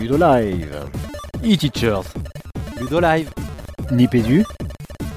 [0.00, 0.84] Ludolive.
[1.42, 2.04] E-Teachers.
[2.80, 3.30] Ludolive.
[3.90, 4.44] Nipédu.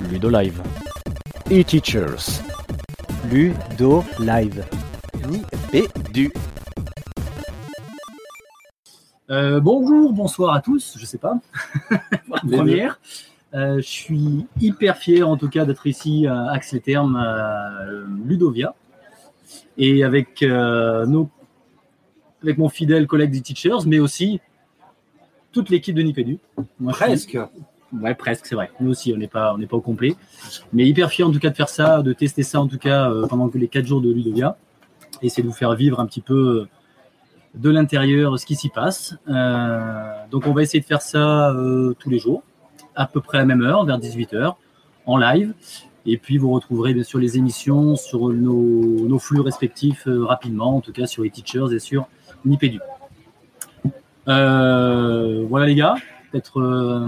[0.09, 0.59] Ludolive.
[1.51, 2.41] E-Teachers.
[3.29, 4.65] Ludolive.
[5.29, 6.33] Nipédu.
[9.29, 11.39] Euh, bonjour, bonsoir à tous, je sais pas,
[12.51, 12.99] première.
[13.53, 17.85] Euh, je suis hyper fier en tout cas d'être ici à Axe les Termes, à
[18.25, 18.73] Ludovia,
[19.77, 21.29] et avec, euh, nos,
[22.41, 24.41] avec mon fidèle collègue des Teachers, mais aussi
[25.51, 26.39] toute l'équipe de Nipédu.
[26.79, 27.31] Moi, je suis-
[27.93, 28.71] Ouais, presque, c'est vrai.
[28.79, 30.15] Nous aussi, on n'est pas, on n'est pas au complet.
[30.71, 33.09] Mais hyper fier en tout cas de faire ça, de tester ça en tout cas
[33.11, 34.55] euh, pendant que les quatre jours de Ludovia.
[35.21, 36.67] Et c'est de vous faire vivre un petit peu euh,
[37.55, 39.15] de l'intérieur ce qui s'y passe.
[39.27, 42.43] Euh, donc on va essayer de faire ça euh, tous les jours,
[42.95, 44.53] à peu près à la même heure, vers 18h,
[45.05, 45.53] en live.
[46.05, 50.77] Et puis vous retrouverez bien sûr les émissions sur nos, nos flux respectifs euh, rapidement,
[50.77, 52.07] en tout cas sur les teachers et sur
[52.45, 52.79] Nipédu.
[54.27, 55.95] Euh, voilà les gars,
[56.31, 57.07] peut-être euh,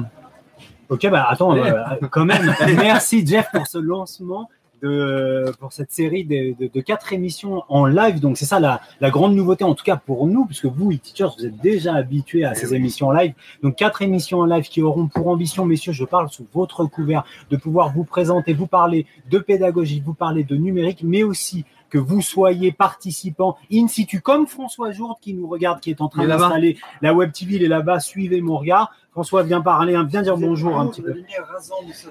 [0.90, 1.72] Ok, bah attends, euh,
[2.12, 4.50] quand même, merci Jeff pour ce lancement.
[4.82, 8.20] De, pour cette série de, de, de quatre émissions en live.
[8.20, 10.98] Donc, c'est ça la, la grande nouveauté, en tout cas pour nous, puisque vous, les
[10.98, 13.34] teachers, vous êtes déjà habitués à ces émissions en live.
[13.62, 17.24] Donc, quatre émissions en live qui auront pour ambition, messieurs, je parle sous votre couvert,
[17.50, 21.64] de pouvoir vous présenter, vous parler de pédagogie, vous parler de numérique, mais aussi
[21.94, 26.08] que vous soyez participants in situ, comme François Jourde qui nous regarde, qui est en
[26.10, 28.92] train d'installer la web TV, il est là-bas, suivez mon regard.
[29.12, 31.14] François, viens parler, hein, viens dire bonjour un petit peu.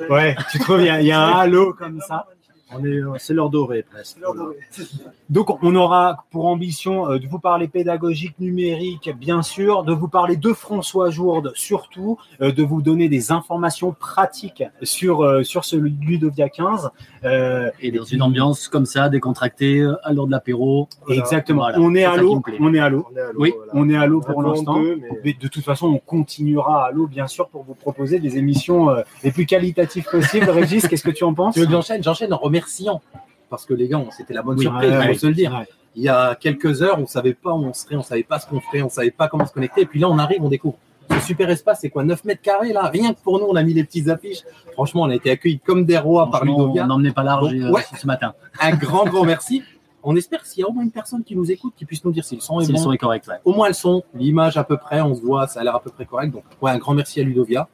[0.09, 2.27] Ouais, tu trouves, il y, a- il y a un halo comme ça.
[2.75, 4.19] On est, euh, c'est l'heure dorée presque.
[5.31, 10.09] Donc, on aura pour ambition euh, de vous parler pédagogique, numérique, bien sûr, de vous
[10.09, 15.77] parler de François Jourde, surtout, euh, de vous donner des informations pratiques sur, sur ce
[15.77, 16.91] Ludovia 15.
[17.25, 20.89] Euh, et dans une ambiance comme ça, décontractée, à l'heure de l'apéro.
[21.09, 21.63] exactement.
[21.63, 21.79] Voilà.
[21.81, 22.43] on est à l'eau.
[22.61, 23.07] On est à l'eau.
[23.09, 23.53] On est à l'eau, Oui.
[23.73, 24.81] On est à l'eau pour l'instant.
[24.81, 28.37] deux, mais- de toute façon, on continuera à l'eau, bien sûr, pour vous proposer des
[28.37, 28.89] émissions
[29.25, 30.51] les plus qualitatives possibles.
[30.51, 31.55] Régis, qu'est-ce que tu en penses?
[31.55, 32.03] Tu veux que j'enchaîne?
[32.03, 33.01] J'enchaîne en remerciant.
[33.51, 35.19] Parce que les gars, on- c'était la bonne Oui, surprise, ouais, il faut ouais.
[35.19, 35.53] se le dire.
[35.53, 35.67] Ouais.
[35.95, 38.47] Il y a quelques heures, on savait pas où on serait, on savait pas ce
[38.47, 39.83] qu'on ferait, on savait pas comment se connecter.
[39.83, 40.77] Et puis là, on arrive, on découvre.
[41.11, 42.89] Ce super espace, c'est quoi 9 mètres carrés là?
[42.89, 44.43] Rien que pour nous, on a mis les petites affiches.
[44.73, 46.85] Franchement, on a été accueillis comme des rois par Ludovia.
[46.85, 48.33] on n'emmenait pas large Donc, euh, ce matin.
[48.61, 49.63] Un grand, grand merci.
[50.03, 52.11] On espère s'il y a au moins une personne qui nous écoute, qui puisse nous
[52.13, 53.37] dire si le son est Si le son est correct, ouais.
[53.45, 55.81] Au moins le son, l'image à peu près, on se voit, ça a l'air à
[55.83, 56.33] peu près correct.
[56.33, 57.69] Donc, ouais, un grand merci à Ludovia.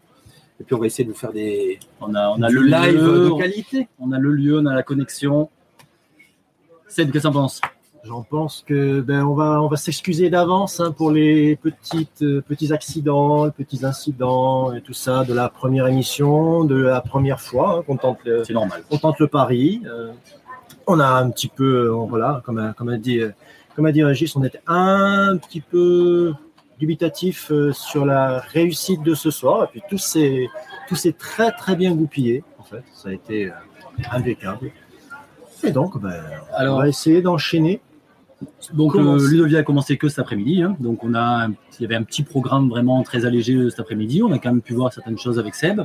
[0.60, 3.00] Et puis, on va essayer de vous faire des On a, on a le live
[3.02, 3.88] de on- qualité.
[4.00, 5.50] on a le lieu, on a la connexion.
[6.88, 7.60] Ced, qu'est-ce que t'en penses?
[8.04, 12.40] J'en pense que ben on va on va s'excuser d'avance hein, pour les petites euh,
[12.40, 17.40] petits accidents, les petits incidents et tout ça de la première émission, de la première
[17.40, 18.84] fois hein, qu'on tente le, C'est normal.
[18.90, 19.82] on tente le pari.
[19.84, 20.12] Euh,
[20.86, 23.30] on a un petit peu euh, voilà comme a, comme a dit euh,
[23.76, 26.32] comme a dit Régis, on était un petit peu
[26.78, 30.48] dubitatif euh, sur la réussite de ce soir et puis tout s'est
[30.88, 32.82] tout s'est très très bien goupillé en fait.
[32.94, 33.52] Ça a été euh,
[34.10, 34.70] impeccable.
[35.64, 36.14] Et donc ben,
[36.52, 37.80] on Alors, va essayer d'enchaîner.
[38.72, 40.62] donc euh, Ludovia a commencé que cet après-midi.
[40.62, 40.76] hein.
[40.78, 44.22] Donc, on a, il y avait un petit programme vraiment très allégé euh, cet après-midi.
[44.22, 45.80] On a quand même pu voir certaines choses avec Seb.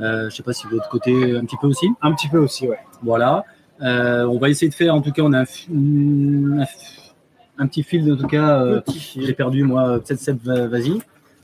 [0.00, 1.88] Euh, je sais pas si de votre côté un petit peu aussi.
[2.00, 2.78] Un petit peu aussi, ouais.
[3.02, 3.44] Voilà.
[3.82, 5.44] Euh, on va essayer de faire, en tout cas, on a un,
[7.58, 8.62] un petit fil, en tout cas.
[8.62, 8.80] euh.
[9.16, 9.98] J'ai perdu, moi.
[10.00, 10.98] Peut-être Seb, va- vas-y.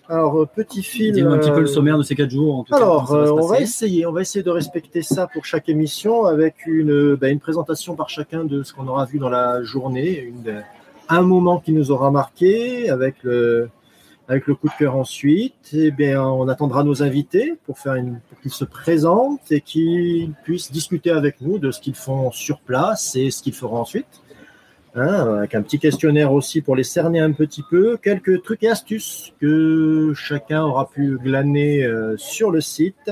[0.09, 1.12] Alors, euh, petit fil.
[1.12, 2.56] Dis-nous un petit peu le euh, sommaire de ces quatre jours.
[2.59, 5.00] En tout cas, Alors, ça va euh, on va essayer, on va essayer de respecter
[5.03, 9.06] ça pour chaque émission avec une, ben, une présentation par chacun de ce qu'on aura
[9.06, 10.62] vu dans la journée, une,
[11.09, 13.71] un moment qui nous aura marqué avec le,
[14.29, 15.73] avec le coup de cœur ensuite.
[15.73, 20.33] Et bien, on attendra nos invités pour faire une, pour qu'ils se présentent et qu'ils
[20.44, 24.06] puissent discuter avec nous de ce qu'ils font sur place et ce qu'ils feront ensuite.
[24.94, 28.69] Hein, avec un petit questionnaire aussi pour les cerner un petit peu, quelques trucs et
[28.69, 33.10] astuces que chacun aura pu glaner euh, sur le site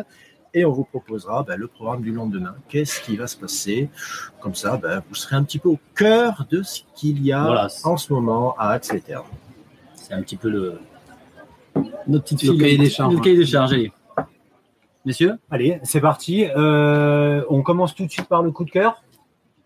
[0.52, 2.54] et on vous proposera ben, le programme du lendemain.
[2.68, 3.88] Qu'est-ce qui va se passer?
[4.40, 7.44] Comme ça, ben, vous serez un petit peu au cœur de ce qu'il y a
[7.44, 7.68] Voilà.
[7.84, 9.24] en ce moment à Axe-les-Thermes.
[9.94, 10.78] C'est un petit peu le
[12.08, 13.72] notre petite Le file, cahier des charges, Le cahier des charges.
[13.72, 13.92] allez.
[15.06, 16.44] Messieurs, Allez, c'est parti.
[16.56, 19.02] Euh, on commence tout de suite par le coup de cœur.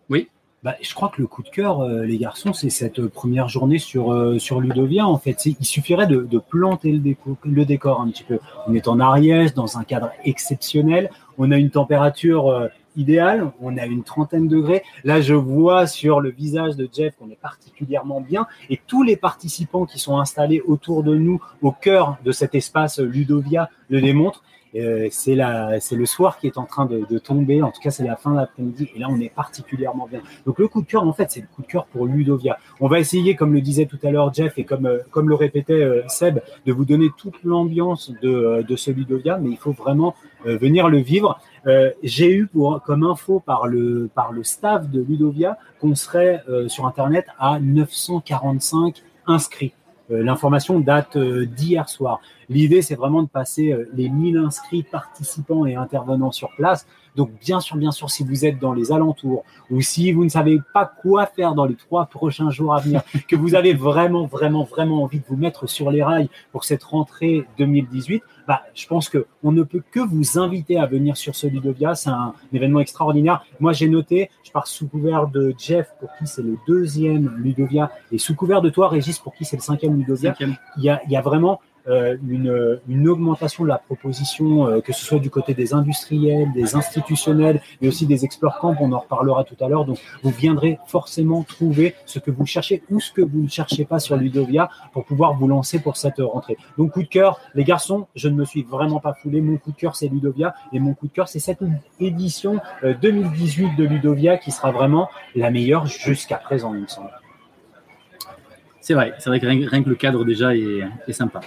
[0.09, 0.29] Oui.
[0.65, 3.49] Bah, je crois que le coup de cœur, euh, les garçons, c'est cette euh, première
[3.51, 5.07] journée sur, euh, sur Ludovia.
[5.07, 8.39] En fait, il suffirait de, de planter le, le décor un petit peu.
[8.67, 11.11] On est en Ariège, dans un cadre exceptionnel.
[11.37, 13.53] On a une température euh, idéale.
[13.61, 14.83] On a une trentaine de degrés.
[15.05, 18.47] Là, je vois sur le visage de Jeff qu'on est particulièrement bien.
[18.71, 23.01] Et tous les participants qui sont installés autour de nous, au cœur de cet espace
[23.01, 24.43] euh, Ludovia, le démontrent.
[24.77, 25.35] Euh, c'est
[25.97, 27.63] le soir qui est en train de, de tomber.
[27.63, 28.89] En tout cas, c'est la fin d'après-midi.
[28.95, 30.21] Et là, on est particulièrement bien.
[30.47, 32.59] Donc, le coup de cœur, en fait, c'est le coup de cœur pour Ludovia.
[32.81, 35.35] On va essayer, comme le disait tout à l'heure Jeff et comme, euh, comme le
[35.35, 39.57] répétait euh, Seb, de vous donner toute l'ambiance de, euh, de ce Ludovia, mais il
[39.57, 41.41] faut vraiment venir le vivre.
[42.03, 46.69] J'ai eu pour, comme info par le, par le staff de Ludovia qu'on serait euh,
[46.69, 49.75] sur Internet à 945 inscrits.
[50.11, 52.21] Euh, L'information date euh, d'hier soir.
[52.49, 56.87] L'idée, c'est vraiment de passer euh, les 1000 inscrits participants et intervenants sur place.
[57.15, 60.29] Donc, bien sûr, bien sûr, si vous êtes dans les alentours ou si vous ne
[60.29, 64.27] savez pas quoi faire dans les trois prochains jours à venir, que vous avez vraiment,
[64.27, 68.87] vraiment, vraiment envie de vous mettre sur les rails pour cette rentrée 2018, bah, je
[68.87, 71.95] pense que on ne peut que vous inviter à venir sur ce Ludovia.
[71.95, 73.45] C'est un événement extraordinaire.
[73.61, 77.91] Moi, j'ai noté, je pars sous couvert de Jeff, pour qui c'est le deuxième Ludovia,
[78.13, 80.31] et sous couvert de toi, Régis, pour qui c'est le cinquième Ludovia.
[80.31, 80.57] Cinquième.
[80.77, 84.93] Il y a, il y a vraiment une, une augmentation de la proposition, euh, que
[84.93, 88.99] ce soit du côté des industriels, des institutionnels, mais aussi des explore camps, on en
[88.99, 89.85] reparlera tout à l'heure.
[89.85, 93.85] Donc, vous viendrez forcément trouver ce que vous cherchez ou ce que vous ne cherchez
[93.85, 96.57] pas sur Ludovia pour pouvoir vous lancer pour cette rentrée.
[96.79, 99.41] Donc, coup de cœur, les garçons, je ne me suis vraiment pas foulé.
[99.41, 101.63] Mon coup de cœur, c'est Ludovia et mon coup de cœur, c'est cette
[102.01, 107.11] édition euh, 2018 de Ludovia qui sera vraiment la meilleure jusqu'à présent, il me semble.
[108.85, 111.41] C'est vrai, c'est vrai que rien, rien que le cadre déjà est, est sympa.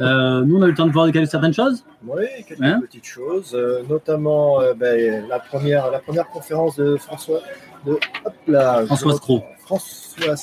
[0.00, 1.84] Euh, nous, on a eu le temps de voir certaines choses.
[2.04, 6.96] Oui, quelques Hein petites choses, euh, notamment euh, ben, la, première, la première conférence de
[6.96, 7.38] François,
[7.86, 10.34] de, hop là, François Scro, François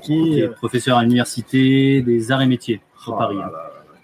[0.00, 3.38] qui est professeur à l'université des arts et métiers Oh Paris.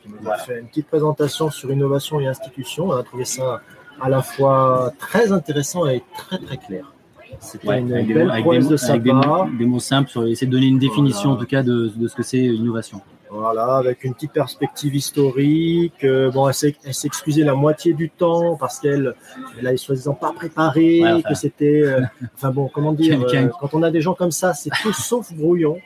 [0.03, 2.89] qui nous a fait une petite présentation sur innovation et institutions.
[2.89, 3.61] On a trouvé ça
[4.01, 6.94] à la fois très intéressant et très très clair.
[7.41, 9.11] C'était Ouais, une avec des, belle mots- avec des prouesse mots- de sa avec des
[9.11, 9.47] part.
[9.47, 11.37] mots- des mots simples, sur essayer de donner une définition Voilà.
[11.37, 13.01] en tout cas de, de ce que c'est l'innovation.
[13.31, 16.05] Voilà, avec une petite perspective historique.
[16.05, 19.13] Euh, bon, elle s'est excusée la moitié du temps parce qu'elle
[19.59, 21.29] elle a soi-disant pas préparé, Ouais, enfin.
[21.31, 21.83] que c'était.
[21.85, 22.01] euh,
[22.37, 25.33] enfin bon, comment dire, euh, quand on a des gens comme ça, c'est tout sauf
[25.33, 25.79] brouillon.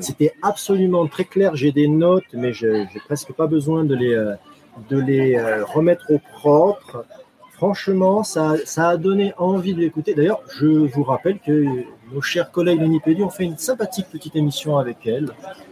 [0.00, 1.56] C'était absolument très clair.
[1.56, 4.14] J'ai des notes, mais je n'ai presque pas besoin de les,
[4.88, 7.04] de les remettre au propre.
[7.56, 10.14] Franchement, ça, ça a donné envie de l'écouter.
[10.14, 11.64] D'ailleurs, je vous rappelle que
[12.12, 15.30] nos chers collègues de Nipédu ont fait une sympathique petite émission avec elle.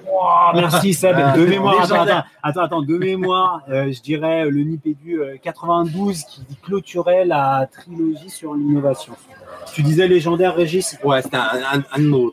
[0.08, 0.20] Oh,
[0.54, 1.16] merci Seb.
[1.18, 5.36] Ah, de mémoire, attends, attends, attends, attends, de mémoire, euh, je dirais le Nipédu euh,
[5.42, 9.14] 92 qui clôturait la trilogie sur l'innovation.
[9.74, 10.98] Tu disais légendaire, Régis?
[11.02, 12.32] Ouais, c'était un, un- un de nos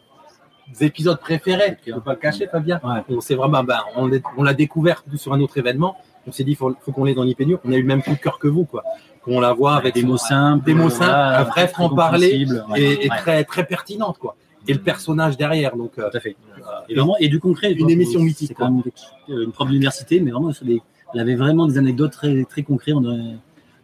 [0.80, 1.78] épisodes préférés.
[1.86, 2.80] Je ne peux pas le cacher, Fabien.
[2.84, 3.02] Ouais.
[3.10, 5.98] On s'est vraiment, ben, on est- on l'a découvert sur un autre événement.
[6.30, 7.58] On s'est dit, faut, faut qu'on l'ait dans l'IPNU.
[7.66, 8.84] On a eu le même coup de cœur que vous, quoi.
[9.24, 12.46] Qu'on la voit avec des mots simples, des mots simples, un vrai franc-parler
[12.78, 14.36] et, très, très pertinente, quoi.
[14.68, 15.76] Et le personnage derrière.
[15.76, 16.36] Donc, euh, tout à fait.
[16.90, 17.72] Et, vraiment, et du concret.
[17.74, 18.84] Une émission mythique, quand même
[19.30, 20.82] euh, une prof d'université, mais vraiment, des-
[21.14, 23.20] elle avait vraiment des anecdotes très, très concrètes de,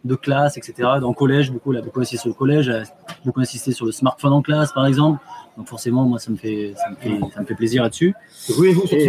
[0.04, 0.74] de classe, etc.
[1.00, 2.84] Dans le collège, beaucoup, elle a beaucoup insisté sur le collège, elle a
[3.24, 5.18] beaucoup insisté sur le smartphone en classe, par exemple.
[5.56, 8.14] Donc forcément, moi, ça me fait, ça me fait, ça me fait plaisir là-dessus.
[8.30, 8.62] sur son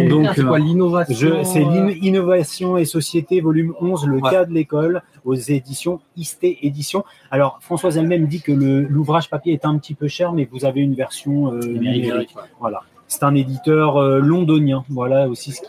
[0.08, 4.30] donc, bouquin, c'est quoi euh, l'innovation C'est euh, et Société, volume 11, le Ouais.
[4.30, 7.04] cas de l'école, aux éditions ISTE Éditions.
[7.30, 10.80] Alors, Françoise elle-même dit que l'ouvrage papier est un petit peu cher, mais vous avez
[10.80, 12.04] une version euh, Numérique.
[12.04, 12.34] numérique.
[12.60, 12.80] Voilà.
[13.08, 14.84] C'est un éditeur euh, londonien.
[14.88, 15.68] Voilà aussi ce qui,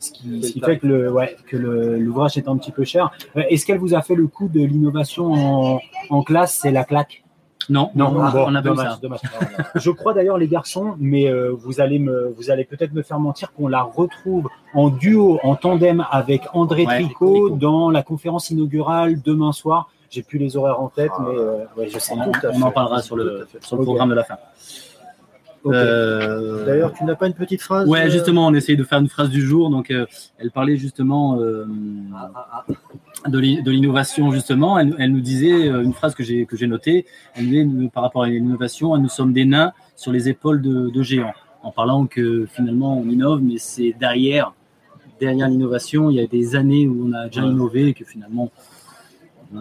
[0.00, 3.10] ce qui, ce qui fait que le, ouais, que l'ouvrage est un petit peu cher.
[3.36, 5.80] Euh, Est-ce qu'elle vous a fait le coup de l'innovation en,
[6.10, 6.58] en classe?
[6.62, 7.22] C'est la claque
[7.70, 8.98] Non, Non, on, bon, on a dommage, ça.
[9.00, 9.20] dommage.
[9.76, 13.18] Je crois d'ailleurs les garçons, mais euh, vous allez me, vous allez peut-être me faire
[13.20, 17.50] mentir qu'on la retrouve en duo, en tandem avec André Ouais, Tricot Tricot.
[17.56, 19.88] dans la conférence inaugurale demain soir.
[20.10, 21.22] J'ai plus les horaires en tête, Ah.
[21.26, 22.12] mais euh, ouais, je sais.
[22.14, 24.34] On, en parlera sur le, sur programme de la fin.
[25.66, 28.98] Euh, D'ailleurs, tu n'as pas une petite phrase Ouais, euh, justement, on essaye de faire
[28.98, 29.68] une phrase du jour.
[29.70, 30.06] Donc, euh,
[30.38, 31.66] elle parlait justement euh,
[32.16, 32.64] ah,
[33.24, 34.78] ah, de l'i- de l'innovation, justement.
[34.78, 37.04] Elle, elle nous disait une phrase que j'ai que j'ai notée.
[37.34, 40.88] Elle nous disait, par rapport à l'innovation, nous sommes des nains sur les épaules de,
[40.88, 41.34] de géants.
[41.62, 44.54] En parlant que finalement, on innove, mais c'est derrière,
[45.20, 48.50] derrière l'innovation, il y a des années où on a déjà innové et que finalement,
[49.54, 49.58] on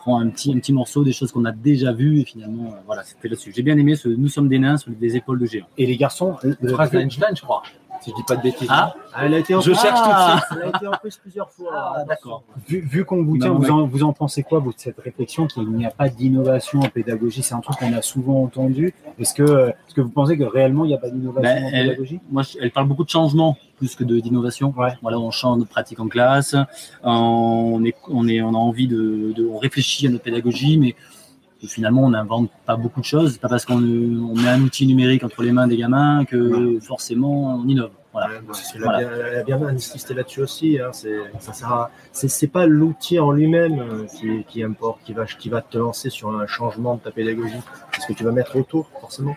[0.00, 2.76] prend un petit, un petit morceau des choses qu'on a déjà vues et finalement, euh,
[2.86, 3.52] voilà, c'était là-dessus.
[3.54, 5.66] J'ai bien aimé ce Nous sommes des nains sur les épaules de géants.
[5.78, 7.62] Et les garçons, Une le- phrase d'Einstein, je crois.
[8.00, 8.68] Si je dis pas de bêtises.
[8.70, 10.40] Ah, Ah, Elle a été en Je cherche tout de Ah.
[10.52, 11.70] Elle a été en prise plusieurs fois.
[11.74, 12.42] Ah, d'accord.
[12.68, 14.78] vu, vu qu'on vous tient, non, vous mais- en, vous en pensez quoi, vous, de
[14.78, 17.42] cette réflexion qu'il n'y a pas d'innovation en pédagogie?
[17.42, 18.94] C'est un truc qu'on a souvent entendu.
[19.18, 21.68] Est-ce que, est-ce que vous pensez que réellement il n'y a pas d'innovation Ben, en
[21.72, 22.20] elle- pédagogie?
[22.30, 24.72] Moi, je- elle parle beaucoup de changement plus que de- d'innovation.
[24.78, 24.92] Ouais.
[25.02, 26.54] Voilà, on change notre pratique en classe,
[27.02, 30.94] on est, on est, on a envie de, de on réfléchit à notre pédagogie, mais
[31.66, 33.32] finalement, on n'invente pas beaucoup de choses.
[33.32, 36.78] C'est pas parce qu'on on met un outil numérique entre les mains des gamins que
[36.80, 37.90] forcément on innove.
[38.12, 38.28] Voilà.
[38.28, 38.34] Ouais,
[38.74, 40.78] elle, a bien, elle a bien insisté là-dessus aussi.
[40.80, 40.90] Hein.
[42.12, 46.10] C'est, pas l'outil en lui-même euh, qui, qui importe, qui va, qui va te lancer
[46.10, 47.60] sur un changement de ta pédagogie.
[47.92, 49.36] C'est ce que tu vas mettre autour, forcément.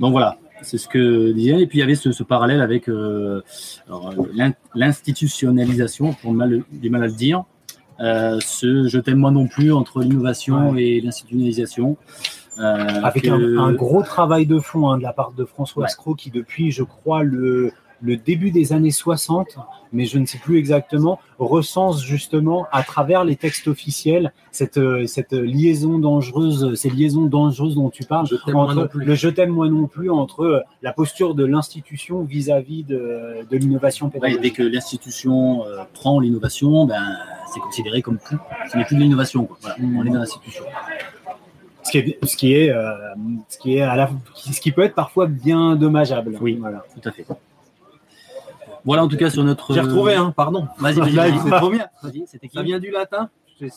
[0.00, 1.60] Donc voilà, c'est ce que disait.
[1.60, 3.42] Et puis il y avait ce, ce parallèle avec euh,
[4.74, 7.44] l'institutionnalisation, pour mal, j'ai mal à le dire.
[8.00, 11.96] Euh, ce je t'aime moi non plus entre l'innovation et l'institutionnalisation.
[12.58, 15.82] Euh, Avec que- un, un gros travail de fond hein, de la part de François
[15.84, 15.88] Ouais.
[15.88, 19.56] Scro qui depuis, je crois, le, le début des années 60,
[19.92, 25.06] mais je ne sais plus exactement, recense justement à travers les textes officiels cette, euh,
[25.06, 29.68] cette liaison dangereuse, ces liaisons dangereuses dont tu parles, Je entre le je t'aime moi
[29.68, 34.42] non plus, entre euh, la posture de l'institution vis-à-vis de, de l'innovation Ouais, pédagogique.
[34.42, 37.02] dès que l'institution euh, prend l'innovation, ben,
[37.54, 38.36] c'est considéré comme plus,
[38.70, 39.44] ce n'est plus de l'innovation.
[39.46, 39.56] quoi.
[39.60, 40.64] Voilà, on est dans l'institution.
[41.82, 42.92] Ce qui est, ce qui est, euh,
[43.48, 46.38] ce qui est à la, ce qui peut être parfois bien dommageable.
[46.40, 46.56] Oui.
[46.58, 46.84] voilà.
[46.94, 47.26] Tout à fait.
[48.84, 49.72] Voilà en tout cas sur notre.
[49.72, 50.66] J'ai retrouvé, hein, pardon.
[50.78, 51.38] Vas-y, vas-y.
[51.38, 51.86] c'est trop bien.
[52.26, 53.28] C'était Ça vient du latin.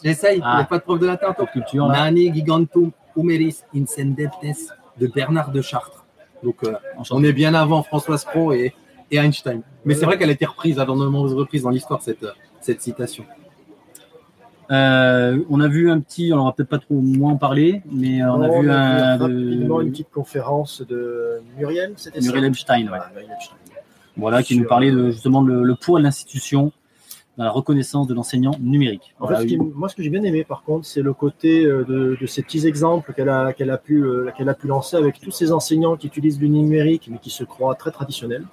[0.04, 0.42] J'essaye.
[0.44, 0.54] Ah.
[0.54, 1.88] Il n'y a pas de prof de latin, culture.
[1.88, 6.06] Nani gigantum humeris incendentes de Bernard de Chartres.
[6.44, 6.74] Donc, euh,
[7.12, 8.74] on est bien avant François Pro et,
[9.12, 9.62] et Einstein.
[9.86, 12.32] Mais c'est vrai qu'elle a été reprise à de nombreuses reprises dans l'histoire, cette, euh,
[12.62, 13.26] cette citation.
[14.70, 18.22] Euh, on a vu un petit, on va peut-être pas trop moins en parler, mais
[18.22, 22.42] euh, on a Non, vu un rapidement une de petite conférence de Muriel, c'était Muriel
[22.44, 23.00] ça Epstein, ouais.
[23.14, 23.56] Muriel Epstein.
[24.18, 26.74] voilà, qui Sur, nous parlait de euh, justement le, le poids de l'institution
[27.38, 29.14] dans la reconnaissance de l'enseignant numérique.
[29.20, 31.14] En Voilà, fait, ce qui- moi, ce que j'ai bien aimé, par contre, c'est le
[31.14, 34.04] côté de, de ces petits exemples qu'elle a, qu'elle a, pu,
[34.36, 37.44] qu'elle a pu lancer avec tous ces enseignants qui utilisent le numérique, mais qui se
[37.44, 38.44] croient très traditionnels.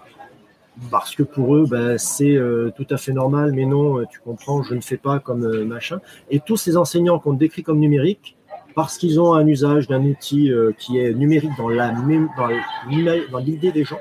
[0.90, 4.18] Parce que pour eux, ben, c'est euh, tout à fait normal, mais non, euh, tu
[4.20, 6.00] comprends, je ne fais pas comme euh, machin.
[6.30, 8.36] Et tous ces enseignants qu'on décrit comme numériques,
[8.74, 12.48] parce qu'ils ont un usage d'un outil euh, qui est numérique dans la même- dans
[13.30, 14.00] dans l'idée des gens,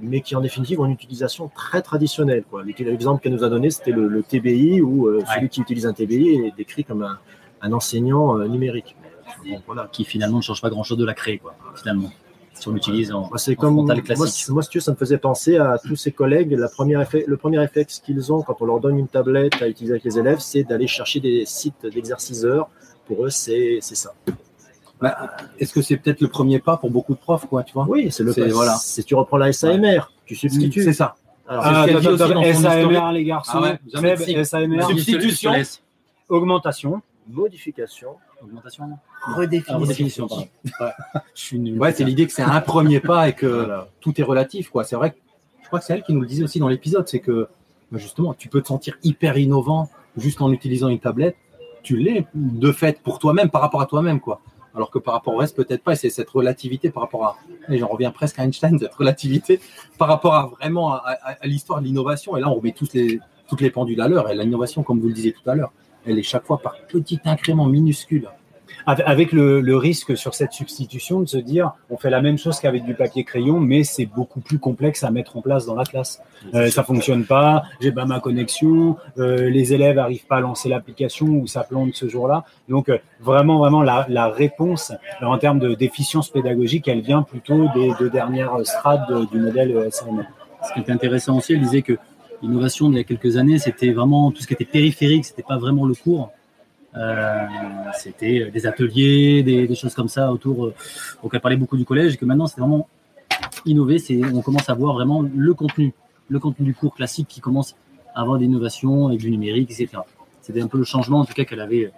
[0.00, 2.42] mais qui en définitive ont une utilisation très traditionnelle.
[2.80, 5.92] L'exemple qu'elle nous a donné, c'était le, le TBI, où euh, celui qui utilise un
[5.92, 7.18] TBI est décrit comme un,
[7.62, 8.96] un enseignant euh, numérique.
[9.48, 9.88] Bon, voilà.
[9.92, 11.54] qui finalement ne change pas grand-chose de la créer, quoi.
[11.76, 12.10] Finalement,
[12.54, 14.44] si on l'utilise en, Moi, c'est en comme frontal moi, classique.
[14.46, 16.52] c- moi, si tu veux, ça me faisait penser à tous ces collègues.
[16.52, 19.68] La première effet- le premier réflexe qu'ils ont quand on leur donne une tablette à
[19.68, 22.68] utiliser avec les élèves, c'est d'aller chercher des sites d'exerciceurs.
[23.06, 24.12] Pour eux, c'est c'est ça.
[25.00, 27.84] Bah, Est-ce que c'est peut-être le premier pas pour beaucoup de profs, quoi, tu vois?
[27.88, 28.74] Oui, c'est le C'est- voilà.
[28.76, 30.84] Si tu reprends la SAMR, tu substitues.
[30.84, 31.16] C'est ça.
[31.46, 33.02] Alors, Ah, Ah, ce dit dans SAMR, historique.
[33.12, 33.52] les garçons.
[33.56, 33.78] Ah ouais.
[34.44, 35.52] SAMR, substitution,
[36.28, 37.02] augmentation.
[37.28, 38.10] modification.
[38.44, 38.84] Augmentation.
[39.26, 39.78] Ah, Redéfinition.
[39.78, 40.46] redéfinition, pardon.
[41.34, 41.78] Je suis nul.
[41.78, 43.88] Ouais, c'est l'idée que c'est un premier pas et que Voilà.
[44.00, 44.84] tout est relatif, quoi.
[44.84, 45.16] C'est vrai que
[45.62, 47.48] je crois que c'est elle qui nous le disait aussi dans l'épisode, c'est que
[47.90, 51.36] bah, justement, tu peux te sentir hyper innovant juste en utilisant une tablette.
[51.82, 54.40] Tu l'es de fait pour toi-même, par rapport à toi-même, quoi.
[54.76, 55.92] Alors que par rapport au reste, peut-être pas.
[55.92, 57.36] Et c'est cette relativité par rapport à,
[57.68, 59.60] et j'en reviens presque à Einstein, cette relativité
[59.98, 62.36] par rapport à vraiment à, à- à l'histoire de l'innovation.
[62.36, 64.28] Et là, on remet tous les, toutes les pendules à l'heure.
[64.30, 65.72] Et l'innovation, comme vous le disiez tout à l'heure,
[66.06, 68.28] elle est chaque fois par petit incrément minuscule.
[68.86, 72.60] Avec le, le risque sur cette substitution de se dire, on fait la même chose
[72.60, 75.84] qu'avec du papier crayon, mais c'est beaucoup plus complexe à mettre en place dans la
[75.84, 76.20] classe.
[76.54, 80.68] Euh, ça fonctionne pas, j'ai pas ma connexion, euh, les élèves arrivent pas à lancer
[80.68, 82.44] l'application ou ça plante ce jour-là.
[82.68, 84.92] Donc euh, vraiment, vraiment la, la réponse
[85.22, 89.38] euh, en termes de- d'efficience pédagogique, elle vient plutôt des deux dernières strates de- du
[89.38, 90.24] modèle euh, SAMR.
[90.68, 91.96] Ce qui était intéressant aussi, elle disait que
[92.42, 95.58] l'innovation d'il y a quelques années, c'était vraiment tout ce qui était périphérique, c'était pas
[95.58, 96.30] vraiment le cours.
[96.96, 97.46] Euh,
[97.94, 100.72] c'était des ateliers, des, choses comme ça autour.
[101.22, 102.88] donc elle parlait beaucoup du collège et que maintenant c'est vraiment
[103.66, 103.98] innové.
[103.98, 105.92] C'est on commence à voir vraiment le contenu,
[106.28, 107.74] le contenu du cours classique qui commence
[108.14, 110.02] à avoir des innovations avec du numérique, etc.
[110.40, 111.90] C'était un peu le changement en tout cas qu'elle avait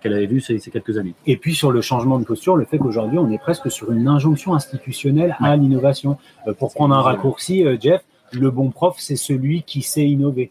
[0.00, 1.14] qu'elle avait vu ces, ces quelques années.
[1.26, 4.08] Et puis sur le changement de posture, le fait qu'aujourd'hui on est presque sur une
[4.08, 6.16] injonction institutionnelle à l'innovation.
[6.46, 10.50] Euh, pour prendre un raccourci, euh, Jeff, le bon prof, c'est celui qui sait innover.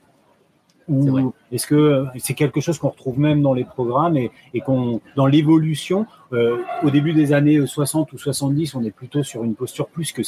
[0.88, 5.01] Ou est-ce que c'est quelque chose qu'on retrouve même dans les programmes et, et qu'on
[5.15, 9.53] dans l'évolution, euh, au début des années 60 ou 70, on est plutôt sur une
[9.53, 10.24] posture plus que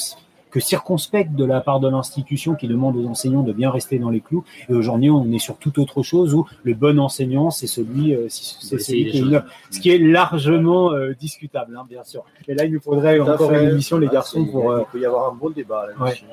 [0.52, 4.10] que circonspecte de la part de l'institution qui demande aux enseignants de bien rester dans
[4.10, 4.44] les clous.
[4.68, 8.26] Et aujourd'hui, on est sur toute autre chose où le bon enseignant, c'est celui, euh,
[8.28, 9.28] c'est celui qui choses.
[9.28, 9.44] innove.
[9.70, 12.22] ce qui est largement euh, discutable, hein, bien sûr.
[12.48, 13.64] Et là, il nous faudrait Tout encore fait.
[13.64, 14.70] une émission, les Voilà, garçons, pour.
[14.72, 16.24] euh, Il peut y avoir un beau débat là-dessus.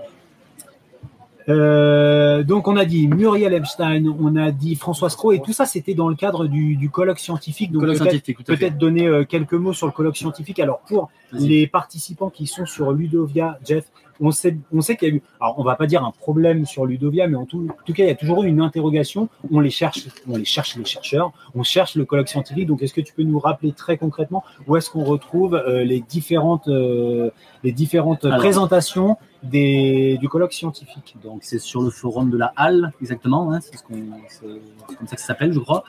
[1.49, 5.65] Euh, donc, on a dit Muriel Epstein, on a dit François Scro, et tout ça,
[5.65, 7.71] c'était dans le cadre du, du colloque scientifique.
[7.71, 7.97] Donc, Colloque
[8.45, 10.59] peut-être donner euh, quelques mots sur le colloque scientifique.
[10.59, 13.85] Alors, pour les participants qui sont sur Ludovia, Jeff,
[14.21, 16.65] on sait, on sait qu'il y a eu, alors on va pas dire un problème
[16.65, 19.29] sur Ludovia, mais en tout, en tout cas, il y a toujours eu une interrogation.
[19.51, 22.67] On les cherche, on les cherche les chercheurs, on cherche le colloque scientifique.
[22.67, 26.01] Donc, est-ce que tu peux nous rappeler très concrètement où est-ce qu'on retrouve euh, les
[26.01, 27.31] différentes, euh,
[27.63, 28.39] les différentes Alors.
[28.39, 31.15] présentations des, du colloque scientifique.
[31.23, 33.51] Donc c'est sur le forum de la Halle, exactement.
[33.53, 33.95] Hein, c'est ce qu'on-
[34.27, 34.45] c'est
[34.89, 35.83] c'est comme ça que ça s'appelle, je crois.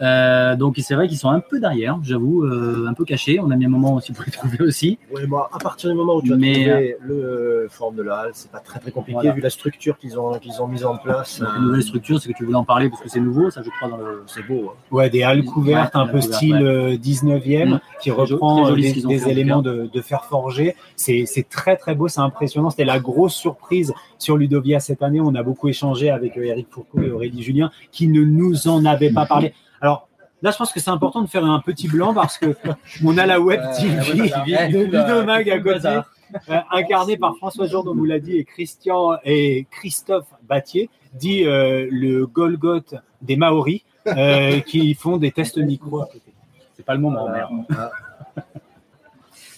[0.00, 3.40] Euh, donc c'est vrai qu'ils sont un peu derrière, j'avoue, euh, un peu cachés.
[3.40, 4.98] On a mis un moment aussi pour les trouver aussi.
[5.12, 8.16] Ouais, moi, à partir du moment où tu as Mais, trouvé le forme de la
[8.18, 9.32] halle, c'est pas très très compliqué Voilà.
[9.32, 11.40] vu la structure qu'ils ont, qu'ils ont mise en place.
[11.40, 13.50] Donc, Euh, une nouvelle structure, c'est que tu voulais en parler parce que c'est nouveau,
[13.50, 14.22] ça je crois dans le.
[14.26, 14.70] C'est beau.
[14.70, 14.78] hein.
[14.90, 16.62] Ouais, des halles couvertes Ouais, un peu style ouais.
[16.62, 17.80] euh, 19e Mm.
[18.00, 20.74] qui reprend euh, des, éléments de, de fer forgé.
[20.96, 22.70] C'est c'est très très beau, c'est impressionnant.
[22.70, 25.20] C'était la grosse surprise sur Ludovia cette année.
[25.20, 28.84] On a beaucoup échangé avec euh, Eric Fourcault et Aurélie Julien qui ne nous en
[28.84, 29.54] avaient pas parlé.
[29.80, 30.08] Alors
[30.42, 32.54] là, je pense que c'est important de faire un petit blanc parce que
[33.04, 34.28] on a la web TV
[34.70, 36.00] de Ludomag à côté.
[36.48, 41.86] euh, incarné par François Jourdan, vous l'a dit, et Christian et Christophe Battier, dit euh,
[41.90, 46.32] le Golgoth des Maoris, euh, qui font des tests micro à côté.
[46.76, 47.52] C'est pas le moment, merde.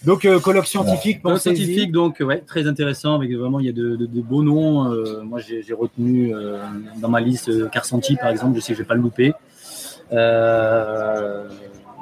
[0.05, 1.55] Donc, euh, colloque scientifique, le pensez-y.
[1.55, 4.91] scientifique, donc ouais, très intéressant, avec vraiment il y a de, de- de beaux noms.
[4.91, 6.59] Euh, moi j'ai retenu euh,
[7.01, 9.33] dans ma liste euh, Carsanti par exemple, je sais que je vais pas le louper.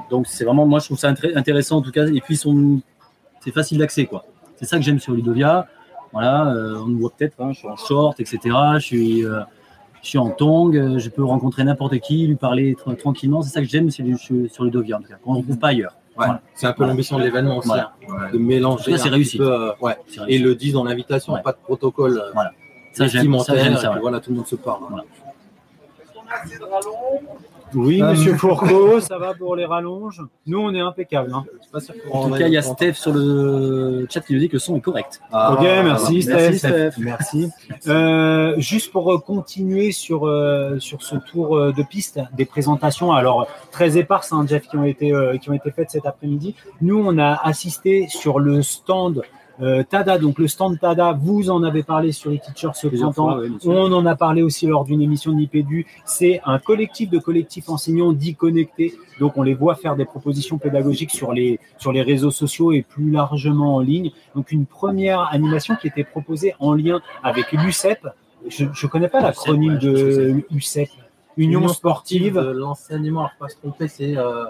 [0.09, 3.77] Donc c'est vraiment, moi je trouve ça intéressant en tout cas, et puis c'est facile
[3.79, 4.25] d'accès quoi.
[4.57, 5.67] C'est ça que j'aime sur Ludovia.
[6.13, 8.39] Voilà, on me voit peut-être, hein, je suis en short, etc.
[8.75, 12.95] Je suis, je suis en tongue, euh, je peux rencontrer n'importe qui, lui parler tra-
[12.95, 13.41] tranquillement.
[13.41, 14.05] C'est ça que j'aime sur,
[14.49, 15.95] sur Ludovia en tout cas, qu'on ne retrouve pas ailleurs.
[16.17, 17.93] Ouais, C'est un peu l'ambition de l'événement aussi, Voilà.
[18.09, 18.91] hein, de mélanger.
[18.93, 19.31] Cas, c'est un réussi.
[19.31, 19.97] petit peu, euh, ouais.
[20.27, 21.41] Et le disent dans l'invitation, Ouais.
[21.41, 22.51] pas de protocole euh, Voilà.
[22.93, 23.87] Ça j'aime, ça vestimentaire, j'aime et ça.
[23.89, 24.01] puis ouais.
[24.01, 24.83] voilà, tout le monde se parle.
[27.75, 31.31] Oui, Euh, monsieur Fourcault, ça va pour les rallonges Nous, on est impeccable.
[31.33, 31.43] hein.
[31.71, 34.47] Pas sûr En tout cas, il y a Steph sur le chat qui nous dit
[34.47, 35.21] que le son est correct.
[35.31, 36.91] Ah, ok, merci, merci, Steph.
[36.97, 37.49] Merci.
[37.87, 43.11] Euh, juste pour euh, continuer sur, euh, sur ce tour euh, de piste des présentations,
[43.11, 46.55] alors très éparses, hein, Jeff, qui ont, été, euh, qui ont été faites cet après-midi.
[46.81, 49.21] Nous, on a assisté sur le stand
[49.61, 53.13] euh, Tada, donc le stand Tada, vous en avez parlé sur les teachers ce Plusieurs
[53.13, 53.39] printemps.
[53.39, 53.71] fois.
[53.71, 55.85] On en a parlé aussi lors d'une émission de l'IPEDU.
[56.05, 58.93] C'est un collectif de collectifs enseignants dits connectés.
[59.19, 62.81] Donc, on les voit faire des propositions pédagogiques sur les, sur les réseaux sociaux et
[62.81, 64.11] plus largement en ligne.
[64.35, 68.07] Donc, une première animation qui était proposée en lien avec l'UCEP.
[68.47, 70.89] Je ne connais pas l'acronyme pense que de UCEP.
[71.37, 72.35] Union sportive.
[72.35, 74.45] de l'enseignement, alors pas se tromper, c'est euh,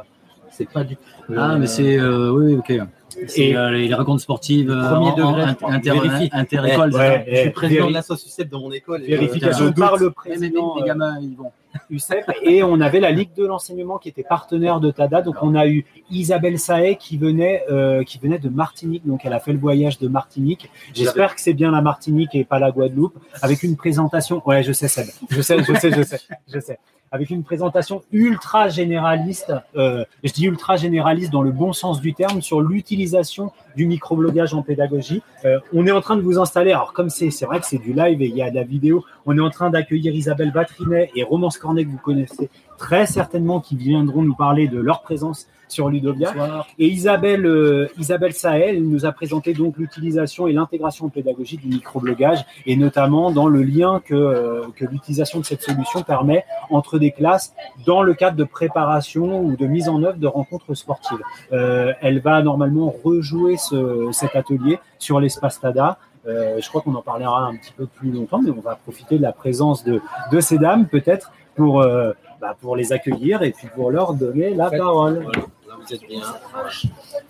[0.51, 0.97] c'est pas du
[1.35, 1.97] Ah, mais c'est.
[1.97, 2.87] euh, oui, oui, ok.
[3.27, 6.91] C'est Et- euh, les rencontres sportives euh, Premier degré, inter-école.
[6.91, 9.03] Je suis président de l'association de mon école.
[9.03, 11.51] et, euh, Vérification par le président les euh, gamins, ils vont.
[11.89, 15.21] UCEP et on avait la Ligue de l'enseignement qui était partenaire de TADA.
[15.21, 19.05] Donc on a eu Isabelle Saé qui venait, euh, qui venait de Martinique.
[19.05, 20.69] Donc elle a fait le voyage de Martinique.
[20.93, 23.17] J'espère que c'est bien la Martinique et pas la Guadeloupe.
[23.41, 24.41] Avec une présentation.
[24.45, 25.07] Ouais, je sais, Seb.
[25.29, 26.19] Je sais, je sais, je sais,
[26.53, 26.79] je sais.
[27.11, 29.53] Avec une présentation ultra généraliste.
[29.75, 34.53] euh, je dis ultra généraliste dans le bon sens du terme sur l'utilisation du microblogage
[34.53, 35.21] en pédagogie.
[35.45, 36.71] Euh, on est en train de vous installer.
[36.71, 39.05] Alors comme c'est, vrai que c'est du live et il y a de la vidéo.
[39.25, 43.59] On est en train d'accueillir Isabelle Batrinet et Romance Cornet que vous connaissez très certainement
[43.61, 46.33] qui viendront nous parler de leur présence sur Ludovia.
[46.79, 52.45] Et Isabelle, euh, Isabelle Sahel nous a présenté donc l'utilisation et l'intégration pédagogique du microblogage
[52.65, 57.11] et notamment dans le lien que, euh, que l'utilisation de cette solution permet entre des
[57.11, 57.53] classes
[57.85, 61.19] dans le cadre de préparation ou de mise en œuvre de rencontres sportives.
[61.51, 65.97] Euh, elle va normalement rejouer ce, cet atelier sur l'espace TADA.
[66.27, 69.17] Euh, je crois qu'on en parlera un petit peu plus longtemps, mais on va profiter
[69.17, 70.01] de la présence de,
[70.31, 74.53] de ces dames peut-être pour, euh, bah, pour les accueillir et puis pour leur donner
[74.53, 75.23] la parole.
[75.23, 75.47] Voilà,
[75.87, 76.21] vous êtes bien.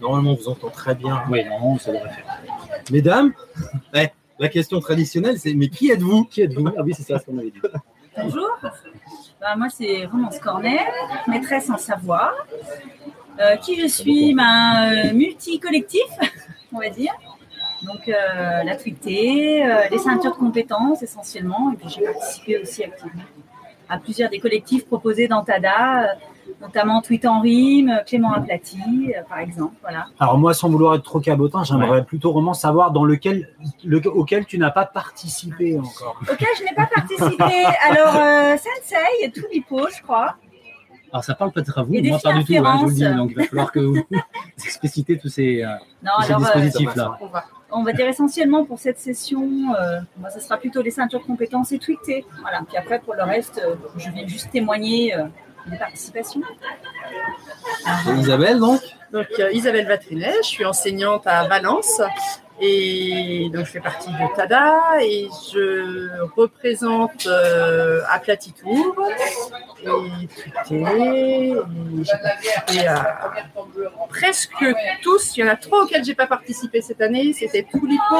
[0.01, 1.23] Normalement, on vous entend très bien.
[1.29, 2.41] Oui, non, ça devrait faire.
[2.91, 3.33] Mesdames,
[3.95, 4.07] eh,
[4.39, 6.25] la question traditionnelle, c'est mais qui êtes-vous?
[6.25, 6.67] Qui êtes-vous?
[6.77, 7.61] Ah oui, c'est ça ce qu'on avait dit.
[8.17, 8.47] Bonjour,
[9.41, 10.79] Bah, moi c'est Romance Cornet,
[11.27, 12.33] maîtresse en savoir.
[13.39, 16.07] Euh, qui je suis ben, euh, Multi-collectif,
[16.73, 17.13] on va dire.
[17.83, 18.13] Donc euh,
[18.63, 23.23] la euh, les ceintures de compétences essentiellement, et puis j'ai participé aussi activement
[23.89, 26.07] à plusieurs des collectifs proposés dans TADA, euh,
[26.61, 28.79] notamment Tweet en rime, Clément Aplati,
[29.15, 29.73] euh, par exemple.
[29.81, 30.05] Voilà.
[30.19, 33.49] Alors moi, sans vouloir être trop cabotin, j'aimerais plutôt vraiment savoir dans lequel,
[33.83, 36.19] le- auquel tu n'as pas participé encore.
[36.31, 37.63] Auquel je n'ai pas participé.
[37.89, 40.35] Alors, euh, Sensei, tout l'hippo, je crois.
[41.11, 42.89] Alors ça parle peut-être à vous, Et des moi pas du tout, hein, je vous
[42.89, 43.03] le dis.
[43.05, 43.17] références.
[43.17, 44.03] Donc il va falloir que vous
[44.65, 45.67] explicitez tous ces, euh,
[46.03, 47.17] Non, tous ces alors, euh, dispositifs-là.
[47.21, 49.41] On va, on va dire essentiellement pour cette session,
[49.79, 52.25] euh, moi, ce sera plutôt les ceintures compétences et tweeter.
[52.41, 52.61] Voilà.
[52.67, 55.13] Puis après, pour le reste, euh, je viens juste témoigner
[55.71, 55.77] Et
[58.19, 62.01] Isabelle, donc Donc, euh, Isabelle Vatrinet, je suis enseignante à Valence
[62.59, 68.95] Et donc, je fais partie de TADA et je représente euh, à Platitour
[69.83, 69.89] et.
[70.71, 71.53] Et
[72.03, 73.31] j'ai participé à
[74.09, 74.65] presque
[75.01, 75.37] tous.
[75.37, 77.33] Il y en a trois auxquels j'ai pas participé cette année.
[77.33, 78.15] C'était Tulipo,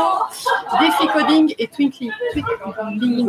[0.79, 2.09] Défi Coding et Twinkly.
[2.33, 3.27] Twinkly.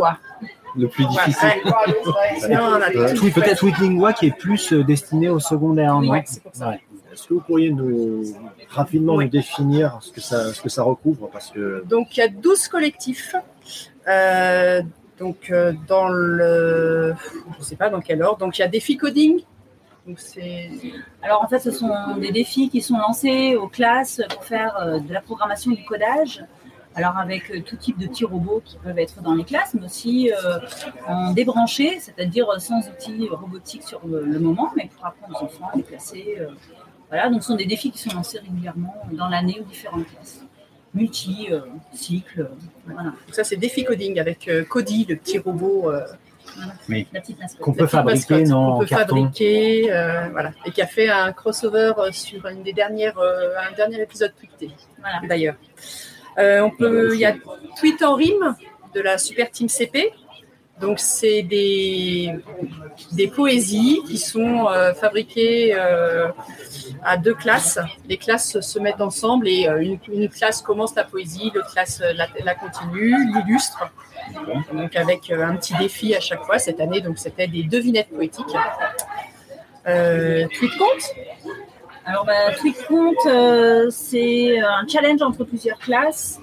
[0.76, 1.34] Le plus difficile.
[1.34, 3.30] fait.
[3.30, 5.96] Peut-être Twinkling Wa qui est plus euh, destiné au secondaire.
[5.98, 6.08] Oui.
[6.10, 6.24] Ouais.
[7.12, 8.24] Est-ce que vous pourriez nous
[8.68, 9.24] rapidement Oui.
[9.24, 12.28] nous définir ce que ça, ce que ça recouvre Parce que Donc, il y a
[12.28, 13.34] 12 collectifs.
[14.06, 14.82] Euh,
[15.18, 17.14] donc, euh, dans le.
[17.54, 18.38] Je ne sais pas dans quel ordre.
[18.38, 19.40] Donc, il y a Défi Coding.
[20.06, 20.70] Donc, c'est.
[21.22, 25.00] Alors en fait, ce sont des défis qui sont lancés aux classes pour faire euh,
[25.00, 26.44] de la programmation et du codage.
[26.96, 29.85] Alors avec euh, tout type de petits robots qui peuvent être dans les classes, mais
[29.85, 30.59] aussi euh,
[31.06, 35.44] en débranché, c'est-à-dire euh, sans outils robotiques sur le, le moment, mais pour apprendre aux
[35.44, 36.37] enfants à les placer.
[36.40, 36.46] euh,
[37.09, 40.40] voilà, donc ce sont des défis qui sont lancés régulièrement dans l'année aux différentes classes.
[40.94, 41.61] Multi, euh,
[41.92, 42.48] cycle, euh,
[42.87, 43.11] voilà.
[43.11, 45.92] Donc, ça, c'est Défi Coding avec euh, Cody, le petit robot.
[45.92, 46.00] euh.
[47.61, 49.16] Qu'on peut fabriquer mascotte non, qu'on en peut carton.
[49.16, 53.74] fabriquer, euh, voilà, et qui a fait un crossover sur une des dernières, euh, un
[53.76, 55.20] dernier épisode tweeté, Voilà.
[55.28, 55.56] d'ailleurs.
[56.38, 57.35] Euh, on peut, il y a
[57.79, 58.55] Tweet en rime
[58.94, 60.12] de la Super Team CP.
[60.81, 62.35] Donc c'est des,
[63.12, 66.29] des poésies qui sont euh, fabriquées euh,
[67.03, 67.79] à deux classes.
[68.07, 72.01] Les classes se mettent ensemble et euh, une, une classe commence la poésie, l'autre classe
[72.01, 73.90] la, la continue, l'illustre.
[74.70, 76.59] Donc avec un petit défi à chaque fois.
[76.59, 78.44] Cette année, donc c'était des devinettes poétiques.
[79.87, 81.14] Euh, tweet compte?
[82.06, 86.40] Alors, bah, Tweet Compte, euh, c'est un challenge entre plusieurs classes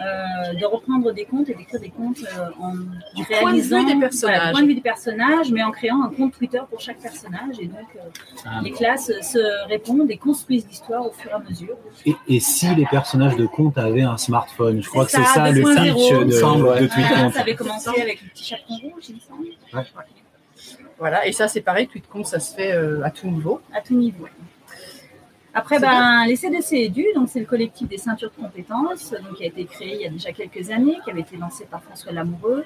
[0.00, 2.72] euh, de reprendre des comptes et d'écrire des comptes euh, en
[3.14, 4.46] Du point de réalisant vue des voilà, personnages.
[4.46, 7.56] du point de vue des personnages, mais en créant un compte Twitter pour chaque personnage.
[7.60, 8.08] Et donc, euh,
[8.46, 8.60] Ah.
[8.64, 11.76] les classes se répondent et construisent l'histoire au fur et à mesure.
[12.06, 15.50] Et, et si les personnages de compte avaient un smartphone Je crois que c'est ça
[15.50, 15.84] le 2.0.
[15.84, 16.80] pitch de, Semble, ouais.
[16.80, 19.46] de Tweet Voilà, ça avait commencé avec le petit chaperon rouge, il me semble,
[20.98, 23.60] Voilà, et ça c'est pareil, tweet compte, ça se fait euh, à tout niveau.
[23.74, 24.26] à tout niveau.
[25.54, 29.44] Après, ben, les CDC Edu, donc c'est le collectif des ceintures de compétences, donc qui
[29.44, 32.12] a été créé il y a déjà quelques années, qui avait été lancé par François
[32.12, 32.64] Lamoureux.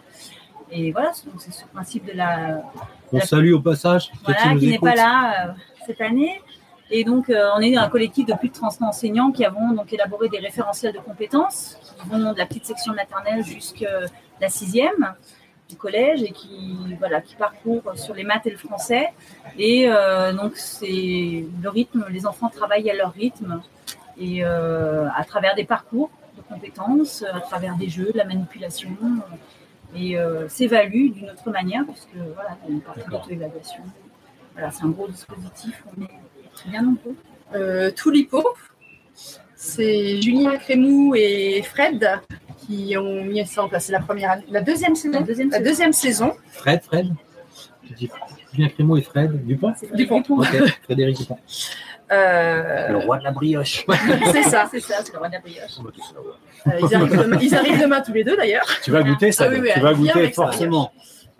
[0.70, 2.62] Et voilà, c'est ce principe de la,
[3.12, 4.10] On salue au passage.
[4.24, 5.52] voilà, qui n'est pas là euh,
[5.86, 6.40] cette année.
[6.90, 9.92] Et donc, euh, on est un collectif de plus de 300 enseignants qui avons donc
[9.92, 14.00] élaboré des référentiels de compétences qui vont de la petite section maternelle jusqu'à
[14.40, 15.14] la sixième
[15.68, 19.12] du collège et qui voilà qui parcourent sur les maths et le français.
[19.58, 22.06] Et euh, donc, c'est le rythme.
[22.10, 23.60] Les enfants travaillent à leur rythme
[24.18, 28.90] et euh, à travers des parcours de compétences, à travers des jeux, de la manipulation.
[29.94, 33.82] Et euh, s'évaluent d'une autre manière, puisque voilà, il y a une partie d'auto-évaluation.
[34.52, 35.84] Voilà, c'est un gros dispositif.
[35.96, 37.14] On est bien nombreux.
[37.54, 38.42] Euh, Toulipo,
[39.66, 42.20] c'est Julien Crémou et Fred
[42.58, 43.86] qui ont mis ça en place.
[43.86, 45.18] C'est la première année, la deuxième saison.
[45.18, 45.70] La deuxième La saison.
[45.70, 46.32] deuxième saison.
[46.50, 47.08] Fred, Fred
[47.86, 48.10] Tu dis
[48.52, 50.20] Julien Crémeau et Fred Dupont Dupont.
[50.20, 50.42] Dupont.
[50.84, 51.38] Frédéric Dupont.
[52.12, 53.84] Euh, Le roi de la brioche.
[54.32, 54.68] c'est ça.
[54.70, 55.78] C'est ça, c'est le roi de la brioche.
[56.66, 58.66] Euh, ils, arrivent demain, ils arrivent demain tous les deux d'ailleurs.
[58.82, 59.44] Tu vas goûter ça.
[59.46, 60.50] Ah oui, oui, tu vas goûter ça.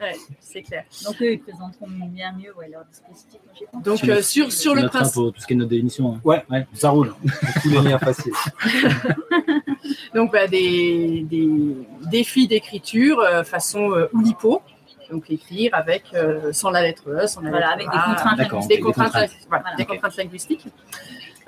[0.00, 0.84] Ouais, c'est clair.
[1.04, 3.40] Donc eux, ils présenteront bien mieux ouais, leur dispositif.
[3.82, 5.14] Donc euh, sur, sur le principe.
[5.14, 6.14] pour tout ce qui est notre définition.
[6.16, 6.20] hein.
[6.22, 7.14] Ouais, ouais, ça roule.
[7.62, 8.32] Tous les liens faciles.
[10.14, 11.48] Donc, bah, des, des
[12.10, 14.62] défis d'écriture euh, façon euh, Oulipo.
[15.10, 18.02] Donc, écrire avec, euh, sans la lettre E, sans la Voilà, lettre avec des A,
[18.14, 18.80] contraintes des linguistiques.
[18.82, 19.30] contraintes, contraintes.
[19.48, 19.76] voilà, Voilà.
[19.76, 20.66] des contraintes linguistiques.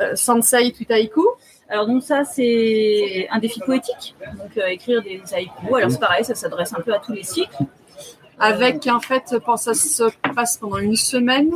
[0.00, 1.26] Euh, Sansei Tutaiku.
[1.68, 4.14] Alors donc ça, c'est un défi poétique.
[4.38, 5.74] Donc euh, écrire des haïkus.
[5.76, 7.56] Alors c'est pareil, ça s'adresse un peu à tous les cycles.
[8.40, 11.50] Avec, en fait, quand ça se passe pendant une semaine.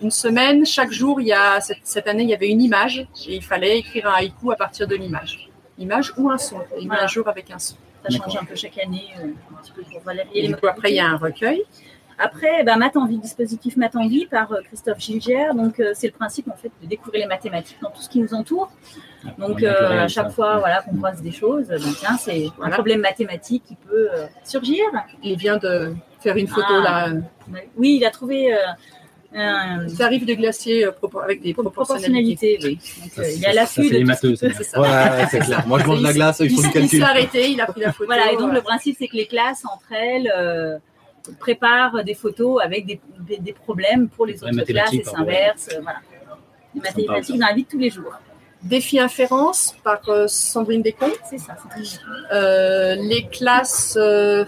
[0.00, 2.98] Une semaine, chaque jour, il y a, cette, cette année, il y avait une image
[3.26, 5.48] et il fallait écrire un haïku à partir de l'image.
[5.78, 6.60] Image ou un son.
[6.78, 7.04] Et Voilà.
[7.04, 7.76] un jour avec un son.
[8.08, 10.02] Ça change un peu chaque année, euh, un petit peu pour
[10.34, 11.64] Et du coup, après, il y a un recueil.
[12.18, 15.54] Après, Math en vie, dispositif Math en vie par euh, Christophe Gilgère.
[15.54, 18.18] Donc, euh, c'est le principe en fait de découvrir les mathématiques dans tout ce qui
[18.20, 18.70] nous entoure.
[19.38, 23.00] Donc, euh, à chaque fois, voilà, qu'on croise des choses, donc tiens, c'est un problème
[23.00, 24.84] mathématique qui peut euh, surgir.
[25.22, 27.08] Il vient de faire une photo Ah.
[27.08, 27.56] là.
[27.76, 28.58] Oui, il a trouvé euh,
[29.34, 30.90] un- Ça arrive de glacier euh,
[31.22, 32.56] avec des proportionnalités.
[32.56, 32.58] proportionnalité.
[32.62, 32.78] Oui.
[33.02, 34.46] Donc, euh, il a ça, l'affût c'est de matheux, ça.
[34.56, 34.80] C'est ça.
[34.80, 35.64] Ouais, c'est clair.
[35.66, 37.02] Moi, je mange de la glace, ils font du il, il s'est calcul.
[37.04, 38.06] arrêté, il a pris la photo.
[38.06, 40.30] Voilà, et donc euh, le principe, c'est que les classes, entre elles,
[41.32, 45.68] préparent des photos avec des, des- des problèmes pour les autres classes et s'inversent.
[45.74, 45.98] euh, voilà.
[46.74, 48.12] Les mathématiques dans la vie de tous les jours.
[48.62, 51.12] Défi inférence par euh, Sandrine Descomtes.
[51.30, 51.56] C'est ça.
[51.62, 52.00] c'est très bien.
[52.32, 54.44] Euh, les classes euh,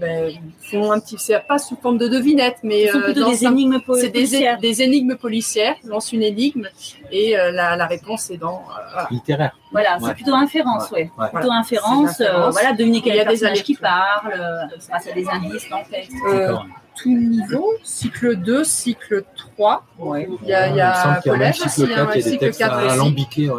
[0.00, 0.32] ben,
[0.70, 4.08] font un petit, c'est pas sous forme de devinette, mais euh, des un- énigmes c'est
[4.10, 5.74] des, des énigmes policières.
[5.84, 6.68] Lance une énigme
[7.10, 8.56] et euh, la, la réponse est dans.
[8.58, 9.08] euh, voilà.
[9.10, 9.56] Littéraire.
[9.72, 10.08] Voilà, Ouais.
[10.08, 11.10] c'est plutôt inférence, ouais.
[11.18, 11.28] Ouais.
[11.32, 14.76] Plutôt inférence, euh, voilà, deviner quel Il y a le des personnage qui parle, euh,
[14.88, 16.12] grâce à des indices dans le texte.
[16.32, 16.56] Euh,
[17.00, 19.84] tout niveau, cycle 2, cycle 3.
[19.98, 20.28] Ouais.
[20.42, 22.10] Il y a, il y a y même collège cycle aussi, hein, 4, il y
[22.10, 22.88] a des cycle textes 4 aussi.
[22.94, 23.50] alambiqués.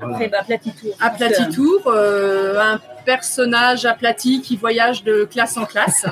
[0.00, 0.74] Après, bah, Platitour.
[0.84, 2.80] je pense Aplati que- tour, euh, un
[3.12, 6.04] personnage aplati qui voyage de classe en classe.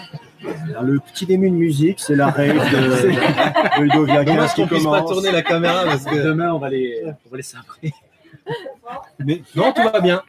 [0.83, 3.93] Le petit début de musique, c'est la règle de,
[4.25, 5.11] Dommage 15 qui puisse pas commence.
[5.11, 6.15] tourner la caméra parce que.
[6.15, 7.93] Demain, on va les, on va les sabrer.
[9.19, 10.23] Mais non, tout va bien.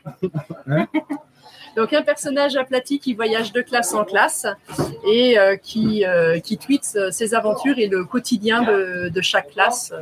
[1.78, 4.46] Donc un personnage aplati qui voyage de classe en classe
[5.10, 9.52] et euh, qui, euh, qui tweet euh, ses aventures et le quotidien de, de chaque
[9.52, 9.94] classe.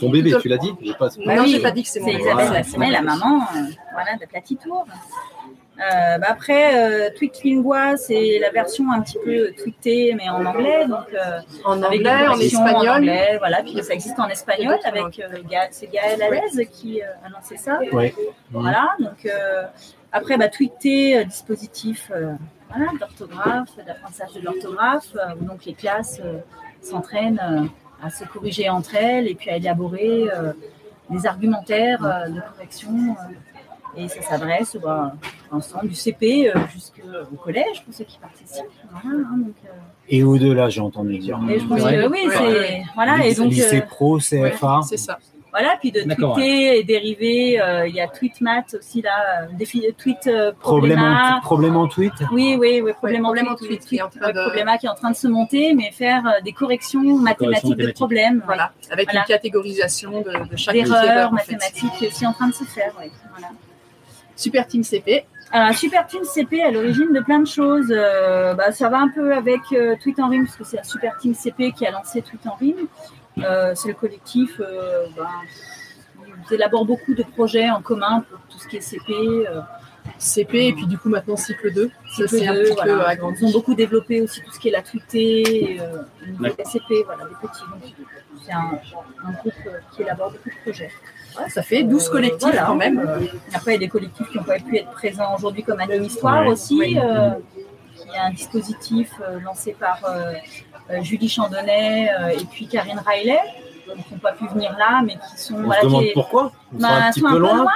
[0.00, 2.16] Ton bébé, tu l'as dit pas- non, oui, j'ai pas dit que c'est mon C'est
[2.18, 2.32] bébé.
[2.52, 3.60] Lassemet, la maman euh,
[3.92, 4.86] voilà, de Platitour.
[5.78, 10.86] Euh, bah après, euh, Tweetlingua, c'est la version un petit peu tweetée, mais en anglais.
[10.86, 12.88] Donc, euh, En avec anglais, en espagnol.
[12.88, 15.28] En anglais, voilà, puis ça existe en espagnol avec euh,
[15.70, 17.78] c'est Gaël Alez qui euh, a lancé ça.
[17.92, 18.12] Ouais.
[18.50, 19.64] Voilà, donc euh,
[20.10, 22.32] après, bah, tweeter, euh, dispositif euh,
[22.70, 26.38] voilà, d'orthographe, d'apprentissage de l'orthographe, euh, où donc les classes euh,
[26.82, 30.52] s'entraînent euh, à se corriger entre elles et puis à élaborer euh,
[31.10, 33.16] des argumentaires euh, de correction.
[33.96, 35.12] Euh, et ça s'adresse bah,
[35.50, 38.64] ensemble du CP euh, jusqu'au collège pour ceux qui participent.
[38.90, 39.68] Voilà, hein, donc, euh,
[40.08, 41.38] Et au-delà, j'ai entendu dire.
[41.48, 41.96] et je pense Ouais.
[41.96, 42.34] que oui, Ouais.
[42.36, 44.80] c'est voilà et donc lycée euh, pro, Ouais, CFA.
[44.88, 45.18] c'est ça.
[45.50, 47.60] voilà puis de tweeter et dériver.
[47.60, 52.12] euh, Il y a Tweetmat aussi là, euh, tweet euh, Problème en, problème en tweet?
[52.32, 54.32] Oui, oui, oui, problème en problème en tweet, tweet, oui, qui est en train ouais,
[54.34, 57.76] de- Probléma qui est en train de se monter, mais faire euh, des corrections mathématiques
[57.76, 59.20] de problèmes, Voilà, avec Voilà.
[59.20, 61.52] une catégorisation de, de chaque d'erreurs erreur, en fait.
[61.52, 62.92] mathématiques qui est aussi en train de se faire.
[63.00, 63.48] oui, Voilà.
[64.38, 65.26] Super Team CP.
[65.50, 67.90] Alors, Super Team CP à l'origine de plein de choses.
[67.90, 70.84] Euh, bah, ça va un peu avec euh, Tweet en rime, parce que c'est la
[70.84, 72.86] Super Team CP qui a lancé Tweet en rime.
[73.38, 74.60] Euh, c'est le collectif.
[74.60, 75.28] Euh, bah,
[76.50, 79.12] ils élaborent beaucoup de projets en commun pour tout ce qui est CP.
[79.12, 79.60] euh,
[80.18, 81.90] CP et puis du coup maintenant cycle 2.
[82.16, 82.94] Ça cycle c'est un deux, petit voilà.
[82.94, 83.38] peu agrandi.
[83.42, 86.02] Ils ont beaucoup développé aussi tout ce qui est la tweetée, euh,
[86.64, 87.94] CP, voilà, des petits.
[88.42, 88.78] C'est un,
[89.26, 89.52] un groupe
[89.92, 90.90] qui élabore beaucoup de projets.
[91.38, 92.66] Ouais, ça fait 12 Euh, collectifs voilà.
[92.66, 93.06] quand même.
[93.54, 96.04] Après, il y a des collectifs qui n'ont pas pu être présents aujourd'hui, comme Anime
[96.04, 96.48] Histoire Ouais.
[96.52, 96.78] aussi.
[96.78, 96.98] Oui.
[96.98, 97.30] euh,
[98.06, 100.32] il y a un dispositif euh, lancé par euh,
[100.90, 103.38] euh, Julie Chandonnet euh, et puis Karine Riley,
[103.84, 105.54] qui n'ont pas pu venir là, mais qui sont.
[105.56, 106.52] On voilà, se demande qui est- pourquoi.
[106.72, 107.66] Ils sont bah, un petit sont peu loin.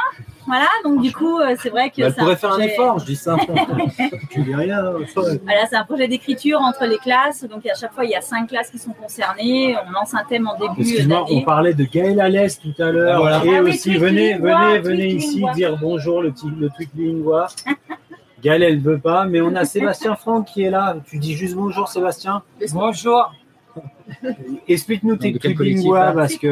[0.47, 2.03] Voilà, donc du coup, euh, c'est vrai que.
[2.03, 3.37] Bah, elle un pourrait faire un effort, je dis ça.
[4.31, 4.83] Tu dis rien.
[5.15, 7.45] Voilà, c'est un projet d'écriture entre les classes.
[7.45, 9.77] Donc à chaque fois, il y a cinq classes qui sont concernées.
[9.87, 13.21] On lance un thème en début Excuse-moi, on parlait de Gaël Alès tout à l'heure.
[13.21, 13.45] Voilà.
[13.45, 15.53] Et Ah aussi, venez, lingua, venez, venez ici lingua.
[15.53, 17.49] dire bonjour, le, petit, le tweet lingua.
[18.43, 20.97] Gaël, elle ne veut pas, mais on a Sébastien Franck qui est là.
[21.07, 22.43] Tu dis juste bonjour, Sébastien.
[22.73, 23.33] Bonjour.
[24.67, 26.49] Explique-nous tes tweets lingua parce que?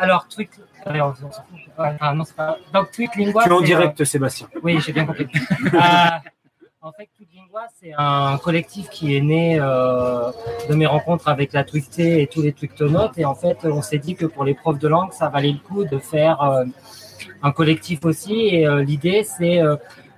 [0.00, 0.50] Alors, Tweet.
[2.00, 2.56] Ah, non, c'est pas...
[2.72, 3.42] Donc, Tweetlingua.
[3.44, 4.46] tu es en direct, Sébastien.
[4.54, 5.26] euh, Oui, j'ai bien compris.
[5.74, 10.30] Euh, en fait, Tweetlingua, c'est un collectif qui est né euh,
[10.68, 13.18] de mes rencontres avec la Twitté et tous les Twictonautes.
[13.18, 15.58] Et en fait, on s'est dit que pour les profs de langue, ça valait le
[15.58, 16.64] coup de faire euh,
[17.42, 18.34] un collectif aussi.
[18.54, 19.60] Et euh, l'idée, c'est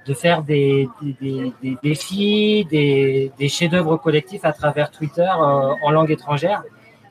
[0.06, 5.90] de faire des, des, des- des défis, des, des chefs-d'œuvre collectifs à travers Twitter en
[5.90, 6.62] langue étrangère.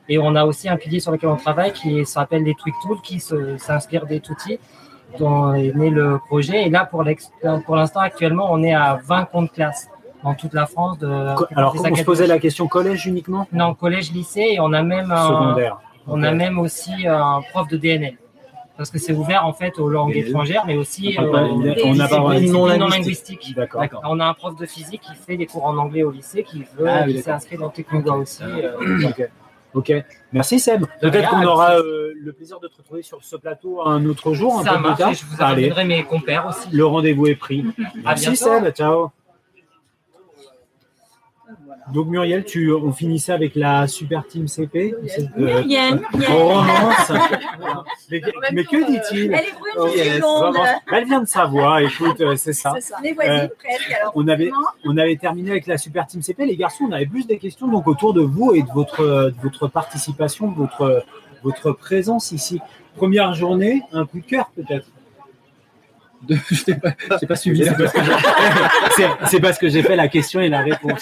[0.08, 3.00] Et on a aussi un pilier sur lequel on travaille qui s'appelle les Tweak Tools,
[3.02, 4.58] qui s'inspire des Tutti,
[5.18, 6.66] dont est né le projet.
[6.66, 7.02] Et là, pour
[7.76, 9.88] l'instant, actuellement, on est à 20 comptes classes
[10.24, 10.98] dans toute la France.
[10.98, 11.06] De,
[11.54, 13.46] Alors, on se posait la question collège uniquement?
[13.52, 15.78] Non, collège, lycée, et on a même un, Secondaire.
[16.06, 18.16] on a même aussi un prof de DNL.
[18.78, 20.28] Parce que c'est ouvert en fait aux langues DNL.
[20.28, 21.48] étrangères, mais aussi On euh, pas-
[21.92, 23.54] disciplines non linguistiques.
[23.56, 23.82] D'accord.
[24.04, 26.64] On a un prof de physique qui fait des cours en anglais au lycée, qui
[26.78, 28.44] veut, Ah oui, qui s'est inscrit dans Technogua aussi.
[28.44, 28.72] euh.
[29.74, 29.92] Ok.
[30.32, 30.84] Merci Seb.
[31.00, 34.58] Peut-être qu'on aura euh, le plaisir de te retrouver sur ce plateau un autre jour,
[34.58, 35.12] un ça peu plus tard.
[35.12, 36.68] je vous amènerai mes compères aussi.
[36.74, 37.64] le rendez-vous est pris.
[38.04, 38.36] Merci.
[38.36, 39.10] Seb, ciao.
[41.92, 44.94] Donc Muriel, tu, on finissait avec la super team CP.
[44.94, 46.30] Euh, Muriel, Muriel.
[46.32, 47.12] on romance.
[48.10, 48.20] mais,
[48.52, 50.22] mais que dit-il Elle est brune, Oh, yes.
[50.92, 52.72] Elle vient de Savoie, écoute, euh, c'est ça.
[53.00, 53.92] On est voisines Euh, presque.
[54.00, 54.50] Alors, On avait,
[54.84, 56.44] on avait terminé avec la super team CP.
[56.46, 59.34] Les garçons, on avait plus des questions donc autour de vous et de votre, de
[59.42, 61.04] votre participation, de votre,
[61.42, 62.60] votre présence ici.
[62.96, 64.86] Première journée, un coup de cœur peut-être?
[66.22, 66.92] De- Je n'ai pas,
[67.28, 67.64] pas suivi.
[69.26, 71.00] C'est parce que j'ai- fait la question et la réponse.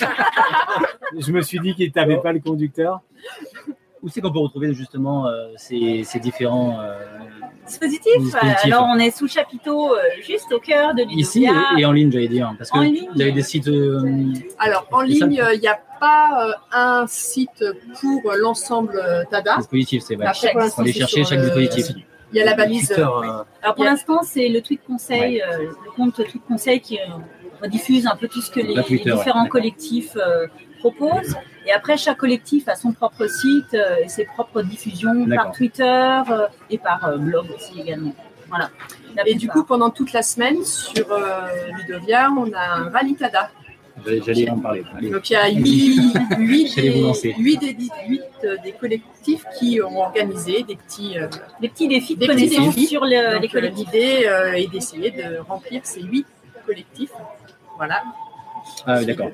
[1.18, 3.00] Je me suis dit qu'il t'avait pas le conducteur.
[4.02, 6.98] Où c'est qu'on peut retrouver justement euh, ces, ces différents euh,
[7.66, 8.12] Dispositif.
[8.18, 8.64] Dispositif.
[8.66, 11.62] Alors, on est sous chapiteau, euh, juste au cœur de Ici Ludovia.
[11.76, 12.54] et, et en ligne, j'allais dire.
[12.58, 13.08] Parce que En ligne.
[13.12, 13.66] vous avez des sites.
[13.68, 14.02] euh,
[14.58, 17.64] Alors, en ligne, il n'y a pas euh, un site
[18.00, 19.56] pour l'ensemble euh, TADA.
[19.56, 20.26] dispositifs, c'est vrai.
[20.52, 21.86] Pour aller c'est chercher sur chaque dispositif.
[22.36, 22.88] Il y a la balise.
[22.88, 26.80] Twitter, euh, euh, Alors, pour l'instant, c'est le tweet conseil, euh, le compte tweet conseil
[26.80, 27.04] qui euh,
[27.62, 30.46] rediffuse un peu tout ce que les, Twitter, différents collectifs euh,
[30.80, 31.34] proposent.
[31.66, 35.50] Et après, chaque collectif a son propre site euh, et ses propres diffusions par.
[35.52, 38.14] Twitter euh, et par euh, blog aussi également.
[38.48, 38.68] Voilà.
[39.24, 43.50] Et du coup, pendant toute la semaine, sur euh, Ludovia, on a un rallye TADA.
[44.04, 44.84] J'allais- en parler.
[44.96, 45.10] Allez.
[45.10, 46.00] Donc il y a huit,
[46.38, 47.34] huit J'allais vous des, lancer.
[47.38, 47.76] huit des,
[48.08, 51.28] huit, euh, des collectifs qui ont organisé des petits, euh,
[51.60, 53.86] des petits défis de connaissance sur le- Donc, les euh, collectifs.
[53.92, 56.26] L'idée euh, est d'essayer de remplir ces huit
[56.66, 57.10] collectifs.
[57.76, 58.02] Voilà.
[58.86, 59.30] Ah oui, d'accord.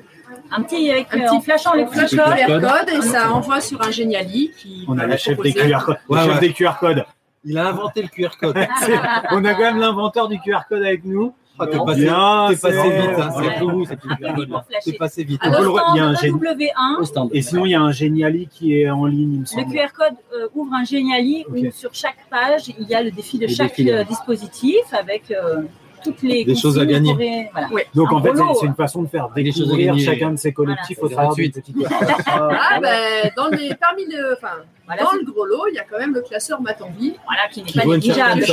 [0.51, 2.19] Un petit avec Un euh, petit en le flash code.
[2.35, 2.61] QR code.
[2.61, 5.97] code et ça envoie sur un Geniali qui on a le chef des QR codes.
[6.09, 6.39] Le Ouais, chef ouais.
[6.39, 7.05] des QR codes.
[7.45, 8.55] Il a inventé le QR code.
[9.31, 11.33] On a quand même l'inventeur du QR code avec nous.
[11.59, 13.19] Ah, t'es passé, Bien, t'es passé c'est- vite.
[13.19, 13.85] Hein, c'est tout.
[13.85, 15.41] c'est- T'es passé vite.
[15.45, 15.51] Il
[15.97, 17.29] y a un stand gén- W1, Au stand.
[17.31, 19.71] Et sinon, il y a un Geniali qui est en ligne, il me Le.
[19.71, 21.71] QR code euh, ouvre un Geniali où Ok.
[21.71, 25.29] sur chaque page, il y a le défi de Les chaque défis, euh, dispositif avec
[25.31, 25.61] euh,
[26.03, 27.49] toutes les Des choses à gagner.
[27.53, 27.67] voilà.
[27.95, 30.05] Donc Un en fait, c'est- c'est une façon de faire Des choses à découvrir gagner.
[30.05, 31.75] chacun de ces collectifs au travers d'une petite
[32.27, 35.79] Ah, ben, dans les, parmi le, enfin, Voilà, dans c'est- le gros lot, il y
[35.79, 37.15] a quand même le classeur Matonville.
[37.25, 38.43] voilà, qui n'est Qui pas négligeable.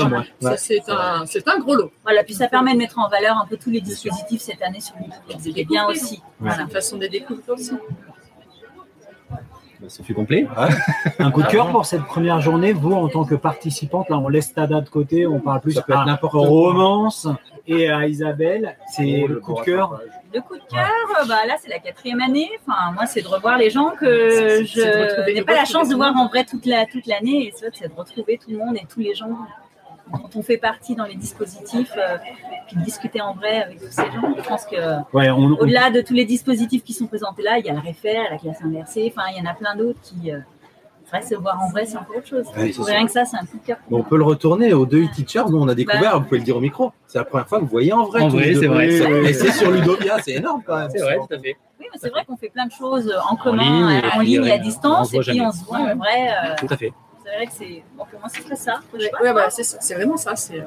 [0.41, 0.57] Voilà.
[0.57, 1.91] c'est un, c'est un gros lot.
[2.05, 4.81] Voilà, puis ça permet de mettre en valeur un peu tous les dispositifs cette année
[4.81, 6.17] sur Wikipédia, ce qui est bien aussi.
[6.17, 6.67] C'est Voilà.
[6.69, 7.73] façon de découvrir aussi.
[9.81, 10.47] Bah, Ça fait complet.
[11.19, 12.73] Un coup de cœur pour cette première journée.
[12.73, 15.83] Vous, en tant que participante, là, on laisse Tada de côté, on parle plus Ça
[15.83, 16.47] peut être à n'importe quoi.
[16.47, 17.27] romance
[17.67, 18.77] et à Isabelle.
[18.93, 20.01] C'est le coup de cœur.
[20.35, 20.89] Le coup de cœur,
[21.23, 22.51] euh, bah, là, c'est la quatrième année.
[22.67, 25.95] Enfin, moi, c'est de revoir les gens que C'est- je n'ai pas la chance de
[25.95, 27.49] voir en vrai toute la toute l'année.
[27.49, 29.31] Et ça, c'est de retrouver tout le monde et tous les gens
[30.13, 32.17] dont on fait partie dans les dispositifs, euh,
[32.67, 34.35] puis de discuter en vrai avec tous ces gens.
[34.37, 34.77] Je pense que
[35.17, 37.73] Ouais, on, on- au-delà de tous les dispositifs qui sont présentés là, il y a
[37.73, 39.13] le réfère, la classe inversée.
[39.15, 40.31] Enfin, il y en a plein d'autres qui.
[40.33, 40.39] Euh,
[41.11, 42.47] vrai, se voir en vrai, c'est encore autre chose.
[42.57, 43.79] Ouais, c'est Rien que ça, c'est un coup de cœur.
[43.91, 46.57] on peut le retourner aux deux e-teachers dont on a découvert, vous pouvez le dire
[46.57, 46.93] au micro.
[47.09, 48.21] C'est la première fois que vous voyez en vrai.
[48.23, 48.87] En vrai, c'est vrai.
[49.29, 50.89] Et c'est sur Ludovia, c'est énorme quand même.
[50.91, 51.57] C'est vrai, tout à fait.
[51.81, 54.27] Oui, mais c'est vrai qu'on fait plein de choses en commun, ligne et en puis,
[54.29, 55.47] ligne et euh, à distance, et puis jamais.
[55.47, 56.29] on se voit en vrai.
[56.29, 56.93] euh, Tout à fait.
[57.31, 57.83] C'est vrai que c'est.
[57.97, 58.81] Bon, pour moi, c'est très ça.
[58.93, 60.35] Ouais, c'est ça, c'est vraiment ça.
[60.37, 60.65] C'est euh,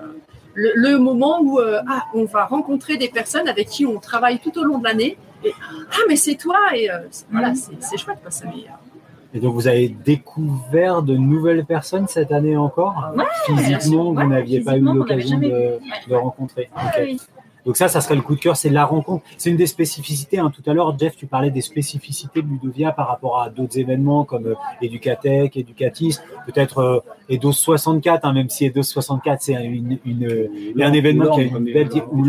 [0.54, 4.39] le, le moment où euh, ah, on va rencontrer des personnes avec qui on travaille
[4.39, 5.17] tout au long de l'année.
[5.43, 5.52] Et
[5.91, 7.56] ah, mais c'est toi Et euh, c'est- voilà, Mhm.
[7.80, 8.19] c'est chouette.
[8.21, 13.12] Quoi, ça, mais, euh, Et donc, vous avez découvert de nouvelles personnes cette année encore?
[13.15, 16.69] Ouais, Physiquement, ouais, vous n'aviez pas eu l'occasion jamais de, de rencontrer.
[16.99, 17.19] Oui.
[17.65, 19.23] Donc ça, ça serait le coup de cœur, c'est la rencontre.
[19.38, 20.38] C'est une des spécificités.
[20.39, 20.52] hein.
[20.54, 24.26] Tout à l'heure, Jeff, tu parlais des spécificités de Ludovia par rapport à d'autres événements
[24.26, 26.99] comme euh, Educatec, Educatis, peut-être euh,
[27.30, 30.47] Edos 64, hein, même si Edos 64, c'est une, une, euh,
[30.82, 31.89] un événement qui a une belle...
[32.12, 32.23] ou.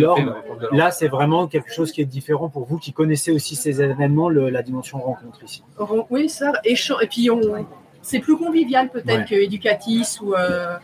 [0.73, 4.29] Là, c'est vraiment quelque chose qui est différent pour vous qui connaissez aussi ces événements,
[4.29, 5.63] le- la dimension rencontre ici.
[6.11, 6.53] oui, ça.
[7.03, 7.41] Et puis on.
[8.07, 9.49] C'est plus convivial peut-être Ouais.
[9.49, 10.77] que ou euh,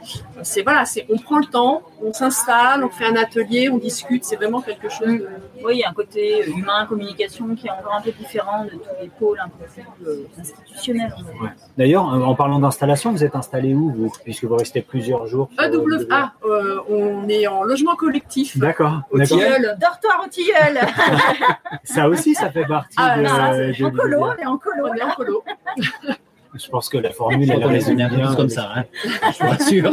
[0.42, 4.24] c'est voilà, c'est on prend le temps, on s'installe, on fait un atelier, on discute,
[4.24, 5.06] c'est vraiment quelque chose.
[5.06, 5.28] de-
[5.62, 8.70] Oui, il y a un côté humain, communication qui est encore un peu différent de
[8.70, 11.14] tous les pôles un peu plus euh, institutionnels.
[11.76, 15.50] D'ailleurs, euh, en parlant d'installation, vous êtes installé où, vous, puisque vous restez plusieurs jours
[15.61, 18.56] euh, EWA, euh, on est en logement collectif.
[18.56, 19.02] D'accord.
[19.11, 19.20] Au.
[19.22, 19.76] Tilleul.
[19.78, 20.80] Dortoir au tilleul
[21.85, 24.88] Ça aussi, ça fait partie Ah, de, ça, de En colo, on est en colo.
[24.90, 25.44] On est en colo.
[26.54, 28.34] Je pense que la formule, elle résume bien.
[28.34, 28.84] comme ça, hein.
[29.04, 29.92] je vous rassure.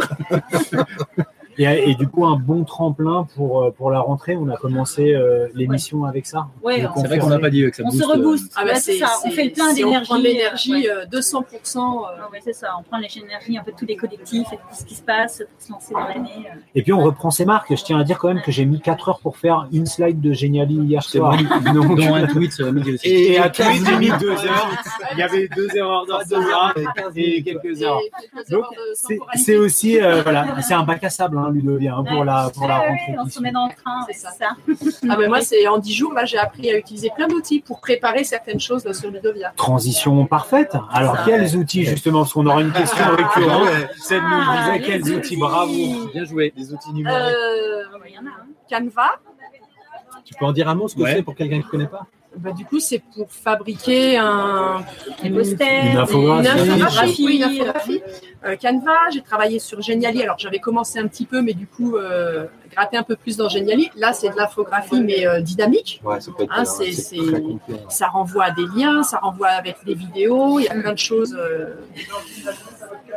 [1.60, 4.36] Et, et du coup, un bon tremplin pour, euh, pour la rentrée.
[4.38, 6.48] On a commencé euh, l'émission avec ça.
[6.64, 8.02] Ouais, C'est vrai qu'on n'a pas dit que ça On booste.
[8.04, 8.54] se rebooste.
[8.56, 9.08] Ah bah, c'est ça.
[9.26, 10.12] On fait le plein d'énergie.
[10.12, 11.42] On l'énergie euh, euh, 200%.
[11.78, 12.76] euh, Ah ouais, c'est ça.
[12.80, 15.44] On prend l'énergie un peu de tous les collectifs et tout ce qui se passe
[15.50, 16.48] pour se lancer dans l'année.
[16.54, 16.60] euh.
[16.76, 17.76] Et puis, on reprend ses marques.
[17.76, 20.22] Je tiens à dire quand même que j'ai mis 4 heures pour faire une slide
[20.22, 21.36] de Geniali hier C'est soir.
[21.74, 23.08] Donc, Dont un tweet aussi.
[23.10, 24.70] et à tweet, j'ai mis 2 heures.
[25.14, 26.76] Il y avait 2 erreurs d'orthographe
[27.16, 28.00] et quelques heures.
[28.06, 28.72] et quelques Donc, heures
[29.10, 32.68] de C'est aussi, voilà, c'est un bac à sable, hein, Ludovia, hein, pour la, pour
[32.68, 33.16] la rentrée.
[33.20, 34.06] on se met dans le train.
[34.08, 34.50] C'est ça.
[35.10, 37.80] Ah ben moi, c'est en 10 jours, là, j'ai appris à utiliser plein d'outils pour
[37.80, 39.52] préparer certaines choses là, sur Ludovia.
[39.56, 40.76] Transition parfaite.
[40.92, 41.24] Alors, Ça.
[41.26, 43.64] quels outils, justement, parce qu'on aura une question récurrente.
[43.64, 43.88] Ouais.
[43.98, 45.74] Celle nous Ah, disait les quels outils, bravo.
[46.14, 46.54] Bien joué.
[46.56, 47.18] Des outils numériques.
[47.20, 48.30] Euh, Ah Il y en a.
[48.30, 48.46] hein.
[48.70, 49.10] Canva,
[50.26, 51.14] Tu peux en dire un mot ce que Ouais.
[51.16, 52.06] c'est pour quelqu'un qui ne connaît pas?
[52.40, 54.84] Bah, du coup, c'est pour fabriquer un,
[55.24, 56.48] Des posters, Une infographie.
[56.50, 58.02] une infographie, oui, une infographie.
[58.46, 60.22] Euh, Canva, j'ai travaillé sur Geniali.
[60.22, 63.50] Alors, j'avais commencé un petit peu, mais du coup, euh, gratter un peu plus dans
[63.50, 63.90] Geniali.
[63.96, 66.00] Là, c'est de l'infographie, mais euh, dynamique.
[66.04, 66.54] Ouais, ça peut être
[68.08, 70.60] renvoie à des liens, ça renvoie avec des vidéos.
[70.60, 71.76] Il y a plein de choses euh,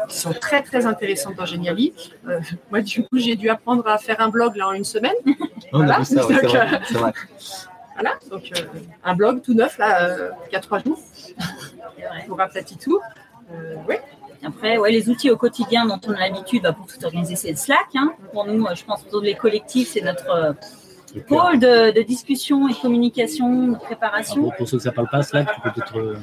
[0.09, 1.93] qui sont très, très intéressantes dans Geniali.
[2.29, 5.12] Euh, moi, du coup, j'ai dû apprendre à faire un blog là en une semaine.
[5.73, 5.99] On a Voilà.
[5.99, 7.12] vu ça, ouais, c'est Donc, vrai.
[8.01, 8.62] Voilà, donc euh,
[9.05, 10.98] un blog tout neuf là, euh, qui a trois jours
[12.26, 12.98] pour Aptatitou.
[13.53, 14.01] Euh, ouais.
[14.42, 17.51] Après, ouais, les outils au quotidien dont on a l'habitude bah, pour tout organiser, c'est
[17.51, 17.88] le Slack.
[17.94, 18.14] hein.
[18.32, 20.53] Pour nous, euh, je pense que les collectifs, c'est notre euh,
[21.28, 24.40] pôle de, de discussion et de communication, de préparation.
[24.42, 26.16] gros, pour ceux que ça parle pas, Slack, tu peux peut-être.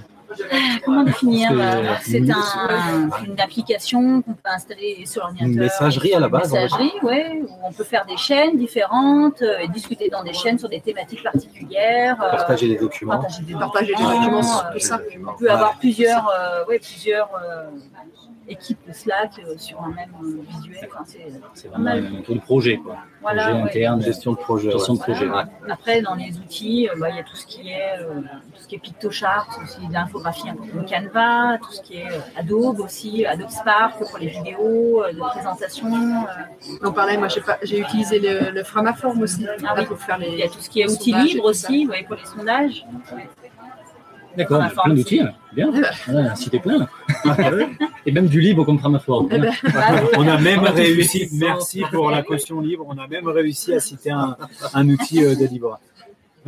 [0.85, 5.49] Comment définir euh, C'est une- un- une application qu'on peut installer sur l'ordinateur.
[5.53, 9.41] Une messagerie à la base, Une messagerie, ouais, où on peut faire des chaînes différentes
[9.41, 12.21] euh, et discuter dans des chaînes sur des thématiques particulières.
[12.21, 13.13] euh, Partager les documents.
[13.19, 14.41] partager des Partager documents,
[14.73, 14.99] tout ça.
[15.27, 17.29] On peut avoir plusieurs, euh, ouais, plusieurs
[18.47, 20.89] euh, équipes de Slack euh, sur un même euh, visuel.
[20.91, 22.97] Enfin, c'est- C'est vraiment un tour de projet, quoi.
[23.21, 23.69] voilà, projet ouais.
[23.69, 24.71] interne, Gestion de projet.
[24.71, 24.99] gestion ouais.
[24.99, 25.25] de projet.
[25.27, 25.49] Voilà.
[25.69, 28.21] Après, dans les outils, euh, bah, il y a tout ce qui est, euh,
[28.53, 31.97] tout ce qui est PictoChart, aussi de l'infographie un peu comme Canva, tout ce qui
[31.97, 35.87] est euh, Adobe aussi, Adobe Spark pour les vidéos, euh, de présentation.
[35.87, 39.85] euh, Donc pareil, moi j'ai pas- j'ai utilisé le, le Framaform aussi Ah là, oui.
[39.85, 40.27] pour faire les.
[40.29, 42.85] il y a tout ce qui est outils libres aussi, ouais, pour les sondages.
[44.37, 45.19] D'accord, plein d'outils.
[45.21, 45.31] hein.
[45.53, 45.71] Bien.
[46.07, 46.87] Voilà, cité plein.
[48.05, 49.27] Et même du libre comme Framaform.
[49.31, 49.95] Eh ben, Ah.
[50.17, 53.27] On a même On a tout réussi, merci pour la caution libre, on a même
[53.27, 54.37] réussi à citer un,
[54.73, 55.79] un outil euh, de libre.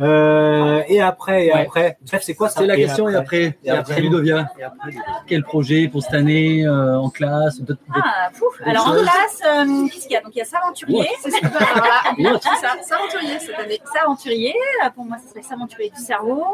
[0.00, 1.60] Euh, et après, et Ouais.
[1.62, 4.90] après, Jeff, c'est quoi ça C'est la question, et après, et après Ludovia, Et après,
[5.26, 7.60] quel projet pour cette année euh, en classe
[7.94, 8.60] Ah, pouf.
[8.64, 10.22] Alors en classe, euh, qu'est-ce qu'il y a?
[10.22, 11.06] Donc il y a S'aventurier.
[11.22, 11.38] c'est ça.
[11.48, 12.32] Voilà.
[12.32, 13.80] What C'est ça, c'est aventurier cette année.
[13.92, 14.54] S'aventurier,
[14.94, 16.44] pour moi, ce serait S'aventurier du cerveau.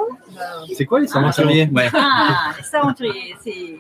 [0.75, 1.89] C'est quoi les aventuriers Ouais.
[1.95, 3.77] Ah, les S'aventurier, c'est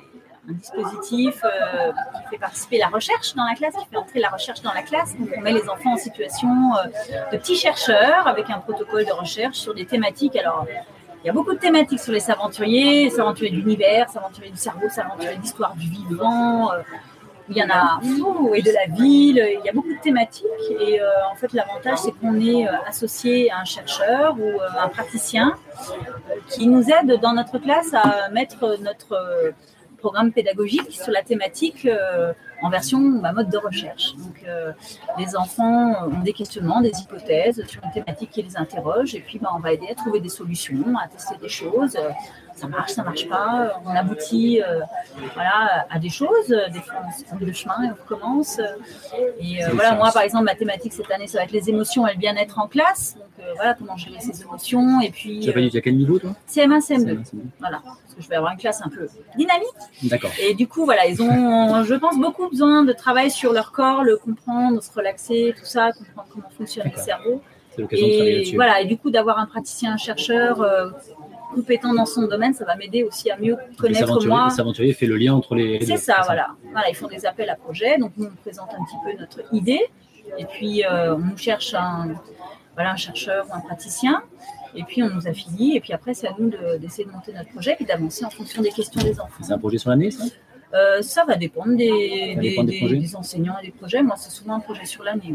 [0.48, 4.28] un dispositif euh, qui fait participer la recherche dans la classe, qui fait entrer la
[4.30, 5.16] recherche dans la classe.
[5.18, 9.12] Donc on met les enfants en situation euh, de petits chercheurs avec un protocole de
[9.12, 10.36] recherche sur des thématiques.
[10.36, 10.66] Alors,
[11.22, 14.88] il y a beaucoup de thématiques sur les S'aventuriers, S'aventurier de l'univers, S'aventurier du cerveau,
[14.88, 16.72] S'aventurier de l'histoire du vivant.
[16.72, 16.82] euh,
[17.48, 20.44] il y en a fou, et de la ville, il y a beaucoup de thématiques
[20.68, 25.54] et en fait l'avantage c'est qu'on est associé à un chercheur ou un praticien
[26.48, 29.54] qui nous aide dans notre classe à mettre notre
[29.96, 32.32] programme pédagogique sur la thématique euh,
[32.62, 34.14] en version bah, mode de recherche.
[34.16, 34.72] Donc euh,
[35.18, 39.38] les enfants ont des questionnements, des hypothèses sur une thématique qui les interroge et puis
[39.38, 41.96] bah, on va aider à trouver des solutions, à tester des choses.
[42.56, 43.80] Euh, Ça marche, ça marche pas.
[43.84, 44.80] On aboutit euh,
[45.34, 46.48] voilà, à des choses.
[46.48, 48.58] Des fois on se trompe de chemin et on recommence.
[49.40, 52.06] Et euh, voilà, moi par exemple ma thématique cette année ça va être les émotions
[52.06, 53.14] et le bien-être en classe.
[53.16, 55.80] Donc euh, voilà comment gérer ses émotions et puis Tu as pas dit, tu as
[55.82, 56.30] quel niveau toi?
[56.30, 57.18] Euh, CM1, CM2.
[57.24, 59.68] C'est- Voilà, parce que je vais avoir une classe un peu dynamique.
[60.04, 60.30] D'accord.
[60.40, 64.02] Et du coup, voilà, ils ont, je pense, beaucoup besoin de travail sur leur corps,
[64.04, 67.42] le comprendre, se relaxer, tout ça, comprendre comment fonctionne le cerveau.
[67.74, 68.56] C'est l'occasion de travailler Et là-dessus.
[68.56, 70.88] voilà, et du coup, d'avoir un praticien, un chercheur euh,
[71.54, 74.48] compétent dans son domaine, ça va m'aider aussi à mieux les connaître aventuriers- moi.
[74.50, 75.78] les aventuriers fait le lien entre les.
[75.78, 76.48] les C'est ça, voilà.
[76.72, 77.98] Voilà, ils font des appels à projets.
[77.98, 79.80] Donc, nous, on présente un petit peu notre idée.
[80.38, 82.08] Et puis, euh, on nous cherche un,
[82.74, 84.22] voilà, un chercheur ou un praticien.
[84.74, 85.76] Et puis, on nous affilie.
[85.76, 88.30] Et puis après, c'est à nous de- d'essayer de, monter notre projet et d'avancer en
[88.30, 89.42] fonction des questions des enfants.
[89.42, 90.24] C'est un projet sur l'année, ça?
[90.74, 92.96] Euh, ça va dépendre des, Ça des, dépend des des- projets.
[92.96, 94.02] des enseignants et des projets.
[94.02, 95.34] Moi, c'est souvent un projet sur l'année.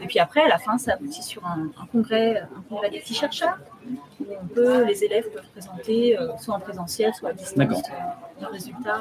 [0.00, 3.00] Et puis après, à la fin, ça aboutit sur un, un congrès, un congrès des
[3.00, 3.58] petits chercheurs,
[4.20, 7.58] où on peut, les élèves peuvent présenter, euh, soit en présentiel, soit à distance,
[7.90, 9.00] euh, leurs résultats.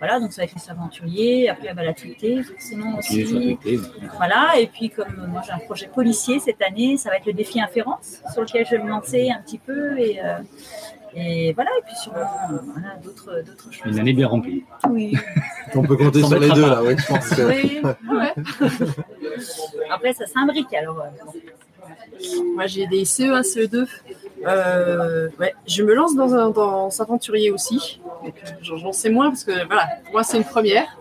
[0.00, 1.48] Voilà, donc ça va être les aventuriers.
[1.48, 3.24] Après, elle va la tweeter, forcément aussi.
[3.24, 3.78] Twitter.
[4.16, 7.32] Voilà, et puis comme moi j'ai un projet policier cette année, ça va être le
[7.32, 9.98] défi inférence, sur lequel je vais me lancer un petit peu.
[9.98, 10.38] Et, euh,
[11.16, 13.92] et voilà, et puis sûrement euh, voilà, d'autres d'autres choses.
[13.92, 14.64] Une année bien remplie.
[14.88, 15.14] Oui.
[15.74, 17.28] On peut compter sur les deux là, ouais, je pense.
[17.30, 17.80] que- Oui,
[18.18, 18.34] ouais.
[19.90, 21.00] Après, ça s'imbrique alors.
[21.00, 23.86] euh, Moi, j'ai des E CE1, CE2.
[24.46, 28.00] Euh, ouais, je me lance dans un dans s'aventurier aussi.
[28.22, 30.98] Donc, j'en sais moins parce que voilà, pour moi c'est une première.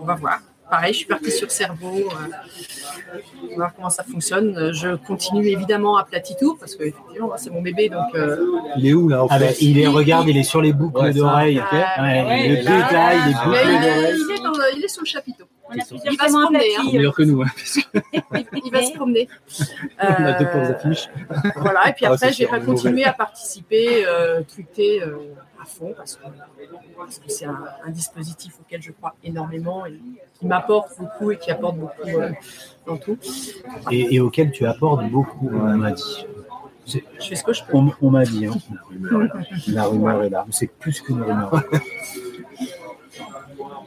[0.00, 0.40] On va voir.
[0.68, 1.96] Pareil, je suis partie sur cerveau.
[1.96, 4.56] euh, on va voir comment ça fonctionne.
[4.56, 8.14] Euh, Je continue évidemment à Platitour parce que effectivement, moi, c'est mon bébé donc.
[8.14, 8.36] euh,
[8.76, 10.98] Il est où là en Ah fait il est, regarde, il est sur les boucles
[11.00, 11.62] Ouais, d'oreilles.
[11.70, 14.16] Ah, Ouais, ouais, le là, détail, les boucles mais il, est, d'oreilles.
[14.28, 15.44] il est dans- il est sous le chapiteau.
[15.88, 17.42] Sont- plusieurs Il va se promener, meilleur que nous.
[17.42, 17.46] Hein,
[18.42, 19.28] que Il, va se promener.
[20.00, 21.08] on a deux Euh, pauvres affiches.
[21.56, 25.16] Voilà, et puis Ah, après, pas une continuer à participer, euh, tweeter euh,
[25.66, 29.98] fond, parce que c'est un, un dispositif auquel je crois énormément et
[30.38, 32.30] qui m'apporte beaucoup et qui apporte beaucoup euh,
[32.86, 33.18] dans tout.
[33.90, 36.26] Et, et auquel tu apportes beaucoup, on m'a dit.
[36.86, 37.76] Je fais ce que je peux.
[37.76, 38.54] On, on m'a dit, hein,
[39.68, 40.38] la rumeur est là.
[40.38, 40.46] Là.
[40.50, 41.62] C'est plus qu'une rumeur.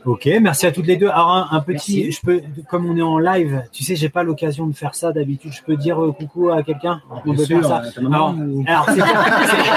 [0.06, 1.08] Ok, merci à toutes les deux.
[1.10, 2.12] Alors un, un petit, Merci.
[2.14, 5.12] je peux, comme on est en live, tu sais, j'ai pas l'occasion de faire ça
[5.12, 5.52] d'habitude.
[5.52, 7.02] Je peux dire euh, coucou à quelqu'un?
[7.10, 7.82] On peut faire ça.
[7.94, 8.86] ta maman Alors, ou- alors,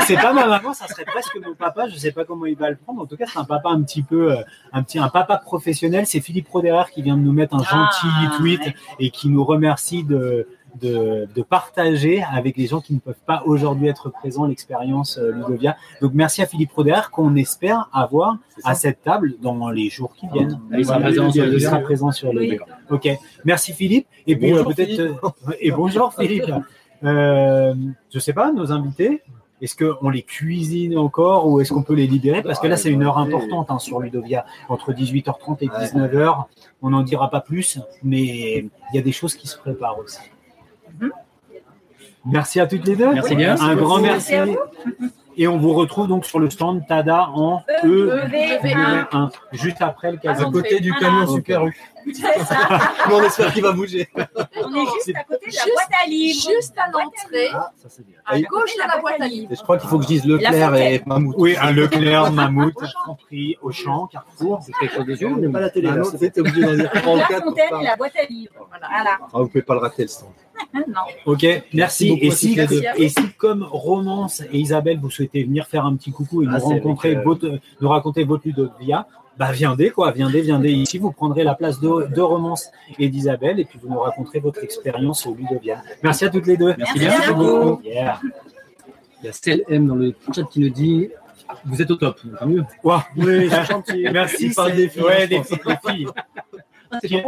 [0.07, 1.89] c'est pas, pas ma maman, ça serait presque mon papa.
[1.89, 3.03] Je sais pas comment il va le prendre.
[3.03, 4.43] En tout cas, c'est un papa un petit peu, euh,
[4.73, 6.07] un petit, un papa professionnel.
[6.07, 8.75] C'est Philippe Roderer qui vient de nous mettre un gentil Ah, tweet ouais.
[9.01, 10.47] et qui nous remercie de,
[10.81, 15.33] de, de partager avec les gens qui ne peuvent pas aujourd'hui être présents l'expérience euh,
[15.33, 15.77] Ludovia.
[16.01, 20.27] Donc merci à Philippe Roderer qu'on espère avoir à cette table dans les jours qui
[20.29, 20.61] viennent.
[20.73, 22.41] Ah, il sera présent sur il le- sera présent sur le.
[22.41, 22.59] Oui.
[22.91, 23.09] Ok,
[23.45, 24.07] merci Philippe.
[24.27, 25.13] Et Bonjour, peut-être euh,
[25.61, 26.51] et bonjour Philippe.
[27.05, 27.75] Euh,
[28.15, 29.23] je sais pas, nos invités.
[29.61, 32.43] Est-ce qu'on les cuisine encore ou est-ce qu'on peut les libérer?
[32.43, 34.45] Parce que là, c'est une heure importante hein, sur Ludovia.
[34.69, 36.45] Entre 18h30 et 19h,
[36.81, 40.21] on n'en dira pas plus, mais il y a des choses qui se préparent aussi.
[42.25, 43.13] Merci à toutes les deux.
[43.13, 43.61] Merci bien.
[43.61, 44.53] Un grand Merci merci.
[44.53, 45.07] à
[45.37, 48.21] Et on vous retrouve donc sur le stand Tada en E.
[48.29, 49.07] EV1.
[49.13, 50.47] 1 juste après le À casino.
[50.51, 50.63] l'entrée.
[50.63, 51.77] Côté du camion Super U.
[52.05, 52.13] Mais
[53.13, 54.09] on espère qu'il va bouger.
[54.17, 54.21] On
[54.75, 56.41] est juste à côté de la boîte à livres.
[56.51, 58.17] Juste à l'entrée, Ah, ça c'est bien.
[58.27, 59.53] à gauche de la boîte à livres.
[59.53, 61.03] Et je crois qu'il faut que je dise Leclerc et.
[61.07, 61.35] Mammouth.
[61.39, 64.61] Oui, un Leclerc, Mammouth, Franprix, Auchan, Carrefour.
[64.67, 65.89] C'est quelque chose de sûr On n'est pas à la télé.
[65.93, 66.31] Ah non, obligé
[66.63, 68.53] d'en dire La 34 pour fontaine pas- et la boîte à livres.
[68.69, 69.19] Voilà.
[69.23, 70.29] Ah, vous pouvez pas le rater le stand.
[70.75, 71.01] Non.
[71.27, 72.09] Ok, merci.
[72.11, 72.59] beaucoup Et si,
[72.97, 76.53] et si, comme Romance et Isabelle, vous souhaitez venir faire un petit coucou et nous
[76.55, 79.07] Ah, c'est rencontrer, euh, votre, nous raconter votre Ludovia,
[79.39, 80.99] bah viendez quoi, viendez, viendez ici.
[80.99, 84.63] Vous prendrez la place de, de Romance et d'Isabelle et puis vous nous raconterez votre
[84.63, 85.83] expérience au Ludovia.
[86.03, 86.75] Merci à toutes les deux.
[86.77, 87.31] Merci Merci bien.
[87.31, 87.81] à vous.
[87.85, 88.21] Yeah.
[89.23, 91.09] Il y a CLM dans le chat qui nous dit
[91.65, 92.21] Vous êtes au top.
[92.39, 92.65] Tant mieux.
[92.85, 94.07] Oui, c'est gentil.
[94.13, 94.53] Merci.
[94.53, 96.09] C'est- des filles, Ouais, des filles.
[97.01, 97.23] Qui a,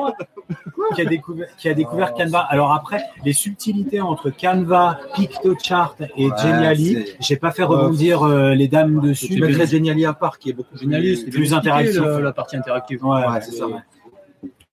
[0.95, 2.41] qui a découvert, qui a découvert Canva.
[2.41, 8.51] Alors après, les subtilités entre Canva, PictoChart et Ouais, Geniali, j'ai pas fait rebondir euh,
[8.55, 9.29] les dames dessus.
[9.29, 12.01] Tu mettrais Geniali à part qui est beaucoup plus Génialiste, plus interactif.
[12.01, 13.05] le- La partie interactive.
[13.05, 13.67] Ouais, Ouais, c'est ça.
[13.67, 13.81] ouais.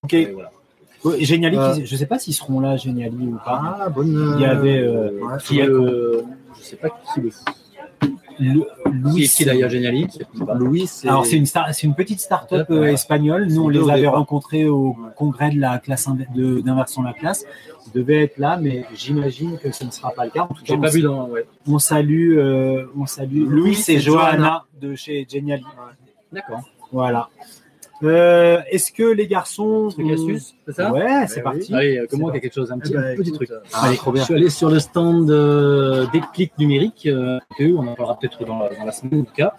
[0.04, 0.16] Ok.
[0.34, 0.50] Voilà.
[1.04, 1.74] Ouais, Geniali, Euh.
[1.84, 3.78] je sais pas s'ils seront là, Geniali ou pas.
[3.80, 4.34] Ah, bonne.
[4.38, 5.56] Il y avait, euh, ouais, Qui.
[5.60, 7.30] Je sais pas qui le.
[8.42, 9.70] Le- Qui est qui d'ailleurs
[10.46, 10.54] pas.
[10.54, 11.08] Louis, c'est.
[11.08, 12.92] Alors c'est une star- c'est une petite start-up euh, Ouais.
[12.94, 13.46] espagnole.
[13.46, 14.14] Nous on C'est les au avait départ.
[14.14, 17.44] rencontrés au congrès de la classe d'inversion de la classe.
[17.86, 20.42] Ils devaient être là, mais j'imagine que ce ne sera pas le cas.
[20.42, 21.28] En tout cas, J'ai on, pas vu dans.
[21.28, 21.46] Ouais.
[21.66, 24.64] on salue, euh, on salue Louis et et Johanna Johanna.
[24.80, 25.64] de chez Geniali.
[26.32, 26.60] D'accord.
[26.92, 27.28] Voilà.
[28.02, 30.92] Euh, Est-ce que les garçons, Truc astuce, c'est ça?
[30.92, 31.74] Ouais, c'est Ouais, parti.
[31.74, 33.34] Allez, euh, comment C'est il y a quelque chose, un petit, Eh ben, petit écoute,
[33.46, 33.50] truc.
[33.52, 34.22] euh, Ah, Allez, trop bien.
[34.22, 38.44] Je suis allé sur le stand euh, Déclic numérique, euh, que on en parlera peut-être
[38.44, 39.54] dans, la- dans la semaine en tout cas,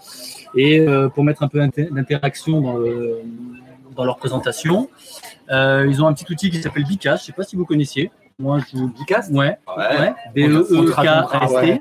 [0.55, 3.19] et euh, pour mettre un peu inter- d'interaction dans, le-
[3.95, 4.89] dans leur présentation.
[5.51, 8.11] Euh, ils ont un petit outil qui s'appelle Bicast, je sais pas si vous connaissiez.
[8.39, 9.99] Moi, je Bicast Ouais, Ouais.
[9.99, 10.13] ouais.
[10.35, 11.53] B-E-E-K-S-T.
[11.55, 11.79] Ouais.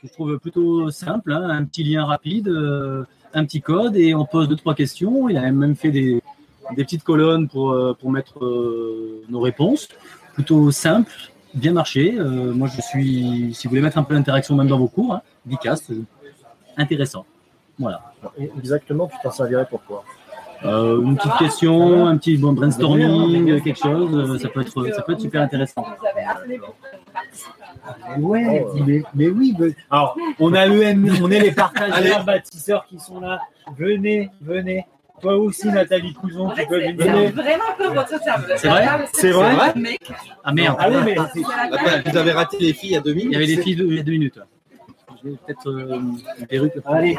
[0.00, 3.04] Que je trouve plutôt simple, hein, un petit lien rapide, euh,
[3.36, 5.28] un petit code et on pose deux trois questions.
[5.28, 6.22] Il a même fait des,
[6.74, 9.88] petites colonnes pour, euh, mettre euh, nos réponses.
[10.34, 11.12] Plutôt simple,
[11.54, 12.16] bien marché.
[12.18, 15.14] Euh, moi, je suis, si vous voulez mettre un peu d'interaction même dans vos cours,
[15.14, 15.22] hein,
[16.76, 17.26] intéressant.
[17.78, 18.14] Voilà.
[18.58, 20.02] Exactement, tu t'en servirais pourquoi
[20.64, 25.02] Euh, une petite question, un petit bon, brainstorming, quelque chose, euh, ça peut être, ça
[25.02, 25.84] peut être super intéressant.
[28.18, 29.54] Ouais, mais, mais oui.
[29.58, 33.40] mais- Alors, on a EM, on est les partageurs, bâtisseurs qui sont là.
[33.76, 34.86] Venez, venez.
[35.20, 37.32] Toi aussi, Nathalie Couson, tu peux venir.
[37.32, 38.52] vraiment pas votre table.
[38.56, 38.86] C'est vrai?
[39.14, 39.56] C'est vrai
[40.44, 43.22] Ah merde, Ah oui, mais c'est- Attends, vous avez raté les filles à demi.
[43.24, 44.36] il y avait les filles il y a deux minutes.
[44.36, 44.42] Vais
[45.44, 46.00] peut-être euh,
[46.38, 46.72] une perruque.
[46.84, 47.18] Allez.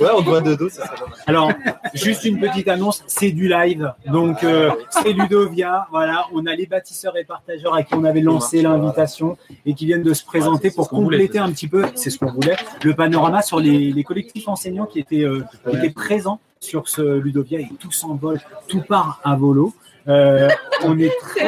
[0.00, 0.96] Ouais, on doit de dos, ça serait.
[1.26, 1.50] Alors,
[1.94, 3.92] juste une petite annonce, c'est du live.
[4.06, 5.86] Donc, euh, c'est Ludovia.
[5.90, 9.36] Voilà, on a les bâtisseurs et partageurs à qui on avait lancé l'invitation
[9.66, 12.30] et qui viennent de se présenter pour voulait, compléter un petit peu, c'est ce qu'on
[12.30, 16.88] voulait, le panorama sur les, les collectifs enseignants qui étaient, euh, qui étaient présents sur
[16.88, 19.74] ce Ludovia et tout s'envole, tout part à volo.
[20.08, 20.48] Euh,
[20.84, 21.46] on est très,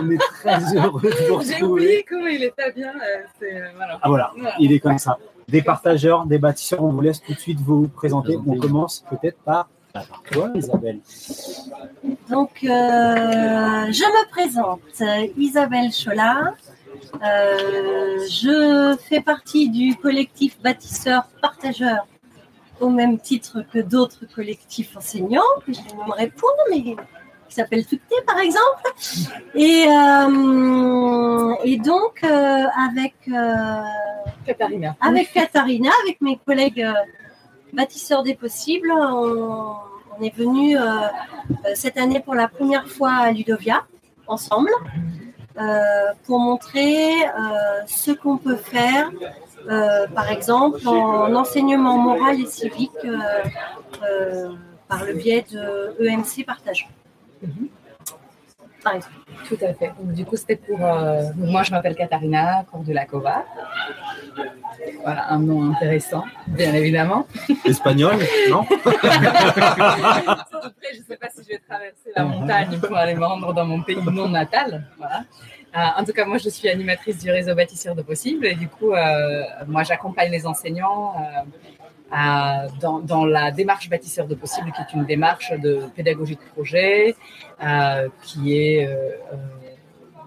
[0.00, 1.62] on est très heureux de vous J'ai retrouver.
[1.62, 2.92] oublié comment il était bien.
[2.92, 3.98] euh, euh, voilà.
[4.02, 4.54] Ah voilà, Voilà.
[4.58, 5.18] il est comme ça.
[5.48, 8.36] Des partageurs, des bâtisseurs, on vous laisse tout de suite vous présenter.
[8.46, 9.68] On commence peut-être par,
[10.30, 11.00] toi, Isabelle.
[12.28, 14.80] Donc, euh, je me présente,
[15.38, 16.54] Isabelle Chola.
[17.24, 22.06] Euh, je fais partie du collectif bâtisseurs partageurs
[22.80, 26.94] au même titre que d'autres collectifs enseignants, que je ne nommerai pas, mais
[27.48, 28.82] qui s'appelle Tucté par exemple.
[29.54, 33.82] Et, euh, et donc, euh, avec, euh,
[34.46, 34.96] Katharina.
[35.00, 36.86] avec Katharina, avec mes collègues
[37.72, 39.74] bâtisseurs des possibles, on,
[40.18, 40.76] on est venu
[41.74, 43.84] cette année pour la première fois à Ludovia,
[44.26, 44.70] ensemble.
[46.24, 47.10] pour montrer
[47.86, 49.10] ce qu'on peut faire,
[50.14, 52.92] par exemple en enseignement moral et civique
[54.02, 54.52] euh,
[54.88, 56.88] par le biais de EMC Partage.
[57.42, 57.68] Exemple.
[59.48, 59.92] Tout à fait.
[59.98, 60.82] Donc, du coup, c'était pour.
[60.82, 63.44] euh, moi, je m'appelle Katharina Cordulakova.
[65.02, 67.26] Voilà, un nom intéressant, bien évidemment.
[67.64, 68.16] Espagnol,
[68.48, 69.08] non Après,
[70.94, 73.64] je ne sais pas si je vais traverser la montagne pour aller me rendre dans
[73.66, 74.84] mon pays non natal.
[74.96, 75.24] Voilà.
[75.76, 78.46] Euh, en tout cas, moi, je suis animatrice du réseau Bâtisseurs de Possible.
[78.46, 81.14] Et du coup, euh, moi, j'accompagne les enseignants
[82.10, 86.52] à- dans, dans la démarche Bâtisseurs de Possible, qui est une démarche de pédagogie de
[86.54, 87.14] projet,
[87.62, 88.88] euh, qui est.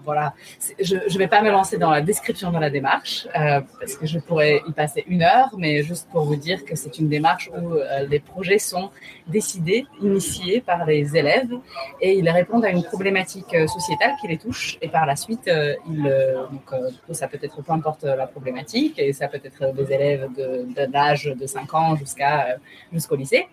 [0.04, 0.34] voilà,
[0.80, 4.06] je ne vais pas me lancer dans la description de la démarche euh, parce que
[4.06, 7.50] je pourrais y passer une heure, mais juste pour vous dire que c'est une démarche
[7.56, 8.90] où euh, les projets sont
[9.26, 11.52] décidés, initiés par les élèves
[12.00, 15.46] et ils répondent à une problématique euh, sociétale qui les touche et par la suite,
[15.48, 19.40] euh, ils, euh, donc, euh, ça peut être peu importe la problématique et ça peut
[19.44, 22.56] être des élèves de- de- d'âge de, 5 ans jusqu'à
[22.92, 23.46] jusqu'au lycée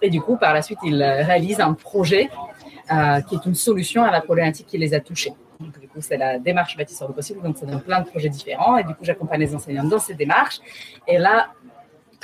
[0.00, 2.28] et du coup, par la suite, ils réalisent un projet
[3.28, 5.32] qui est une solution à la problématique qui les a touchés.
[5.62, 7.42] Donc, du coup, c'est la démarche bâtisseur de possible.
[7.42, 8.76] Donc, ça donne plein de projets différents.
[8.76, 10.60] Et du coup, j'accompagne les enseignants dans ces démarches.
[11.06, 11.48] Et là,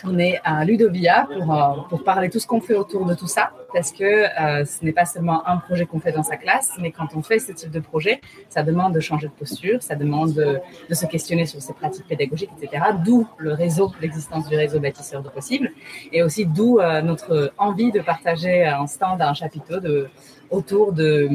[0.05, 3.26] on est à Ludovia pour, euh, pour parler tout ce qu'on fait autour de tout
[3.26, 6.72] ça, parce que euh, ce n'est pas seulement un projet qu'on fait dans sa classe,
[6.80, 9.97] mais quand on fait ce type de projet, ça demande de changer de posture, ça
[9.97, 10.61] demande de,
[10.95, 12.84] se questionner sur ses pratiques pédagogiques, etc.
[13.05, 15.72] D'où le réseau, l'existence du réseau bâtisseur de possible,
[16.12, 20.09] et aussi d'où euh, notre envie de partager un stand, un chapiteau de,
[20.51, 21.28] autour de,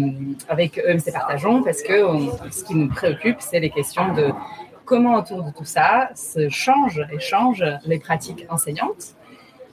[0.50, 1.94] avec EMC Partageons, parce que
[2.52, 4.32] ce qui nous préoccupe, c'est les questions de
[4.86, 9.16] comment autour de tout ça se changent et changent les pratiques enseignantes.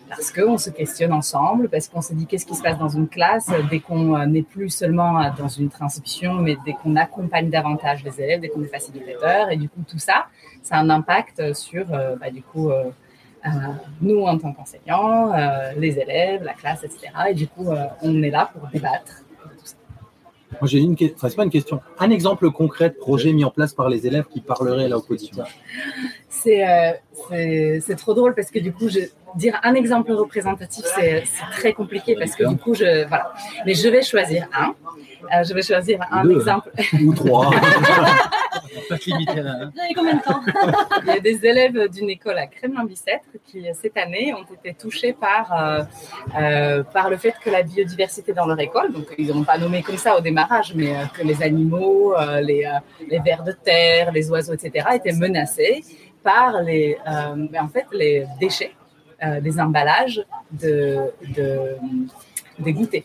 [0.08, 3.06] Parce qu'on se questionne ensemble, parce qu'on se dit qu'est-ce qui se passe dans une
[3.06, 8.02] classe dès qu'on euh, n'est plus seulement dans une transcription, mais dès qu'on accompagne davantage
[8.02, 9.50] les élèves, dès qu'on est facilitateur.
[9.50, 10.26] Et du coup, tout ça,
[10.64, 12.90] ça a un impact sur, euh, bah, du coup, euh,
[14.00, 15.32] nous en tant qu'enseignants,
[15.76, 17.06] les élèves, la classe, etc.
[17.30, 17.68] Et du coup,
[18.02, 19.22] on est là pour débattre.
[20.52, 21.16] Moi, j'ai une question.
[21.16, 21.80] Enfin, c'est pas une question.
[21.98, 25.00] Un exemple concret de projet mis en place par les élèves qui parlerait là au
[25.02, 25.44] quotidien.
[26.28, 26.92] C'est euh,
[27.28, 29.00] c'est- c'est trop drôle parce que du coup, je,
[29.36, 33.32] dire un exemple représentatif, c'est c'est très compliqué parce que du coup, je, voilà.
[33.66, 34.74] Mais je vais choisir un.
[35.32, 36.36] Euh, je vais choisir un Deux.
[36.36, 36.70] exemple.
[37.04, 37.50] Ou trois.
[38.88, 39.70] Pas se limiter là.
[39.72, 40.40] Vous avez combien de temps
[41.02, 45.12] Il y a des élèves d'une école à Kremlin-Bicêtre qui, cette année, ont été touchés
[45.12, 45.82] par, euh,
[46.38, 49.82] euh, par le fait que la biodiversité dans leur école, donc ils n'ont pas nommé
[49.82, 52.78] comme ça au démarrage, mais euh, que les animaux, euh, les, euh,
[53.08, 55.84] les vers de terre, les oiseaux, etc., étaient menacés
[56.22, 58.72] par les, euh, en fait, les déchets,
[59.22, 61.76] euh, des emballages de, de,
[62.58, 63.04] des goûters.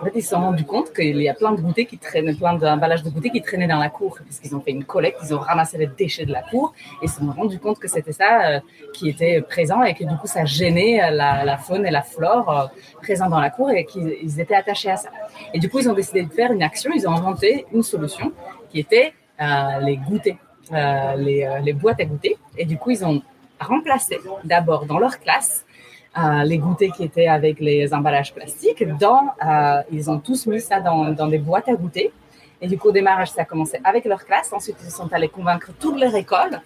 [0.00, 2.34] En fait, ils se sont rendus compte qu'il y a plein de goûters qui traînaient,
[2.34, 5.18] plein d'emballages de goûters qui traînaient dans la cour, parce qu'ils ont fait une collecte,
[5.22, 6.72] ils ont ramassé les déchets de la cour,
[7.02, 8.60] et ils se sont rendus compte que c'était ça euh,
[8.94, 12.48] qui était présent, et que du coup, ça gênait euh, la, faune et la flore
[12.50, 12.66] euh,
[13.02, 15.10] présents dans la cour, et qu'ils ils étaient attachés à ça.
[15.52, 18.32] Et du coup, ils ont décidé de faire une action, ils ont inventé une solution
[18.70, 20.38] qui était euh, les goûters,
[20.70, 23.22] les, les boîtes à goûter, et du coup, ils ont
[23.60, 25.63] remplacé d'abord dans leur classe
[26.16, 28.84] euh, les goûters qui étaient avec les emballages plastiques.
[28.98, 32.12] Dans, euh, ils ont tous mis ça dans, dans des boîtes à goûter.
[32.60, 34.52] Et du coup, au démarrage, ça a commencé avec leur classe.
[34.52, 36.60] Ensuite, ils sont allés convaincre toute leur école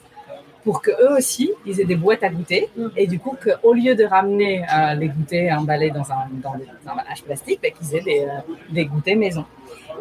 [0.65, 2.69] pour que eux aussi, ils aient des boîtes à goûter.
[2.97, 6.67] Et du coup, qu'au lieu de ramener euh, les goûters emballés dans, un, dans des
[6.87, 9.47] emballages plastiques, ben, qu'ils aient des, euh, des goûters maison.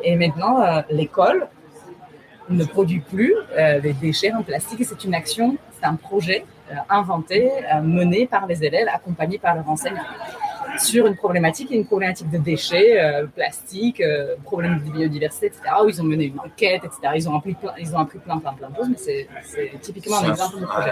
[0.04, 1.48] Et maintenant, euh, l'école
[2.50, 4.84] ne produit plus les déchets en plastique.
[4.84, 9.56] C'est une action, c'est un projet euh, inventé, euh, mené par les élèves, accompagné par
[9.56, 10.02] leurs enseignants
[10.78, 15.62] sur une problématique, une problématique de déchets, euh, plastique, euh, problème de biodiversité, etc.
[15.84, 17.00] Où ils ont mené une enquête, etc.
[17.16, 19.72] Ils ont appris plein, ils ont appris plein, plein, plein de choses, mais c'est c'est
[19.82, 20.92] typiquement un C'est exemple de projet.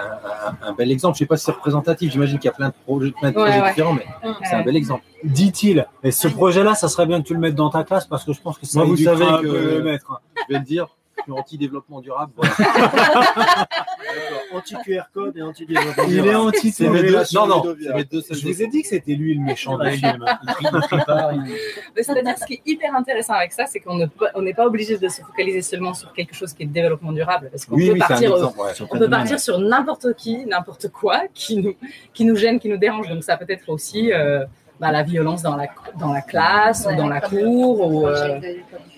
[0.64, 1.16] un, un bel exemple.
[1.16, 2.12] Je sais pas si c'est représentatif.
[2.12, 3.70] J'imagine qu'il y a plein de projets, plein de Ouais, projets ouais.
[3.70, 4.06] différents, mais
[4.44, 5.04] c'est un bel exemple.
[5.24, 5.86] Dit-il.
[6.04, 8.34] Et ce projet-là, ça serait bien que tu le mettes dans ta classe parce que
[8.34, 10.12] je pense que ça Moi, vous savez que- le maître.
[10.14, 10.18] hein.
[10.48, 10.88] Je vais le dire.
[11.18, 12.32] Je suis anti-développement durable.
[12.36, 12.54] voilà.
[14.54, 16.04] Anti-QR code et anti-développement.
[16.08, 16.48] Il est durable.
[16.48, 16.96] anti C'est mes deux.
[17.06, 17.76] Révélation Non, non.
[17.96, 20.24] Mes deux Je vous ai dit que c'était lui le méchant du film.
[21.96, 24.66] C'est-à-dire, ce qui est hyper intéressant avec ça, c'est qu'on ne peut- on n'est pas
[24.66, 27.88] obligé de se focaliser seulement sur quelque chose qui est développement durable, parce qu'on Oui,
[27.88, 28.60] peut oui, partir exemple.
[28.60, 28.72] ouais.
[28.90, 31.76] On peut partir sur n'importe qui, n'importe quoi qui nous,
[32.14, 33.08] qui nous gêne, qui nous dérange.
[33.10, 34.44] Donc ça peut être aussi euh,
[34.80, 35.68] bah, la violence dans la,
[36.00, 38.40] dans la classe ou dans la cour ou euh,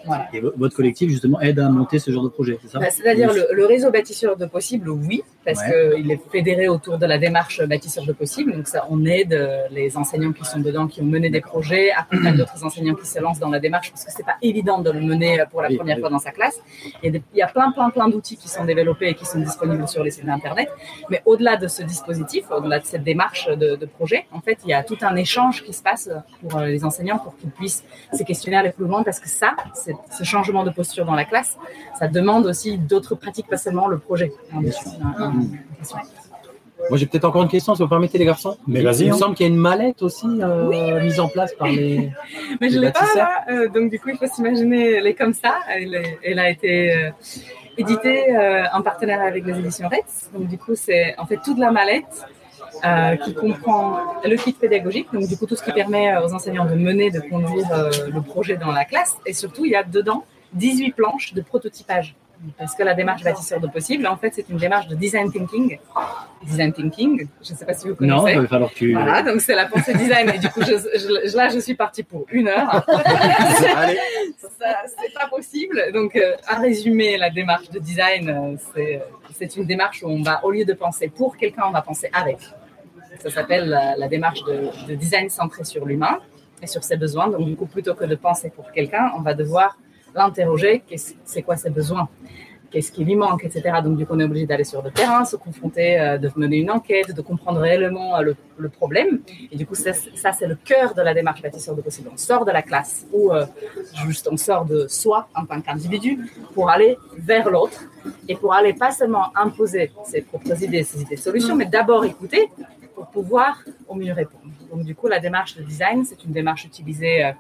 [0.08, 0.28] Voilà.
[0.34, 2.80] Et vo- votre collectif, justement, aide à monter ce genre de projet, c'est ça?
[2.80, 5.96] Bah, C'est-à-dire le, le réseau bâtisseur de possible, oui, parce Ouais.
[6.02, 8.56] qu'il est fédéré autour de la démarche bâtisseur de possible.
[8.56, 11.92] Donc ça, on aide euh, les enseignants qui sont dedans, qui ont mené des projets,
[11.92, 14.92] accompagne d'autres enseignants qui se lancent dans la démarche, parce que c'est pas évident de
[14.92, 16.02] le mener euh, pour la Oui, première oui.
[16.02, 16.60] fois dans sa classe.
[17.04, 19.88] Et il y a plein, plein, plein d'outils qui sont développés et qui sont disponibles
[19.88, 20.70] sur les sites internet.
[21.10, 24.70] Mais au-delà de ce dispositif, au-delà de cette démarche de, de projet, en fait, il
[24.70, 26.10] y a tout un échange qui se passe
[26.42, 27.84] pour euh, les enseignants pour qu'ils puissent
[28.14, 31.26] se questionner aller plus loin, parce que ça, c'est- ce changement de posture dans la
[31.26, 31.58] classe,
[32.00, 34.32] ça demande aussi d'autres pratiques, pas seulement le projet.
[36.90, 38.56] Moi, j'ai peut-être encore une question, si vous permettez, les garçons.
[38.68, 39.18] Mais vas-y, Il me hein.
[39.18, 42.12] semble qu'il y a une mallette aussi euh, mise en place par les.
[42.62, 45.16] Mais je les l'ai pas là, euh, donc du coup, il faut s'imaginer, elle est
[45.16, 45.56] comme ça.
[45.70, 47.10] Elle, est- elle a été euh,
[47.78, 50.30] éditée euh, en partenariat avec les éditions Retz.
[50.34, 52.26] Donc du coup, c'est en fait toute la mallette
[52.86, 56.34] euh, qui comprend le kit pédagogique, donc du coup tout ce qui permet euh, aux
[56.34, 59.18] enseignants de mener, de conduire euh, le projet dans la classe.
[59.26, 62.16] Et surtout, il y a dedans 18 planches de prototypage.
[62.56, 65.80] Parce que la démarche bâtisseur de possible, en fait, c'est une démarche de design thinking.
[66.46, 68.16] Design thinking, je ne sais pas si vous connaissez.
[68.16, 68.94] Non, il va falloir que tu.
[68.94, 70.30] Voilà, donc c'est la pensée design.
[70.30, 72.86] Et du coup, je, je- là, je suis partie pour une heure.
[74.38, 75.82] C'est pas possible.
[75.94, 78.58] Donc, euh, à résumer, la démarche de design,
[79.36, 82.10] c'est une démarche où on va, au lieu de penser pour quelqu'un, on va penser
[82.14, 82.38] avec.
[83.20, 86.20] Ça s'appelle la, la démarche de, de design centré sur l'humain
[86.62, 87.28] et sur ses besoins.
[87.30, 89.78] Donc, du coup, plutôt que de penser pour quelqu'un, on va devoir
[90.16, 90.84] l'interroger.
[90.88, 92.08] Qu'est-ce- c'est quoi ses besoins?
[92.70, 93.62] Qu'est-ce qui lui manque, etc.
[93.82, 96.58] Donc, du coup, on est obligé d'aller sur le terrain, se confronter, euh, de mener
[96.58, 99.22] une enquête, de comprendre réellement euh, le, le problème.
[99.52, 102.10] Et du coup, ça, c'est- ça, c'est le cœur de la démarche bâtisseur de possible.
[102.14, 103.46] On sort de la classe ou euh,
[104.06, 106.20] juste on sort de soi en tant qu'individu
[106.54, 107.80] pour aller vers l'autre
[108.28, 112.04] et pour aller pas seulement imposer ses propres idées, ses idées de solutions, mais d'abord
[112.04, 112.50] écouter
[112.98, 114.52] pour pouvoir au mieux répondre.
[114.72, 117.32] Donc, du coup, la démarche de design, c'est une démarche utilisée euh,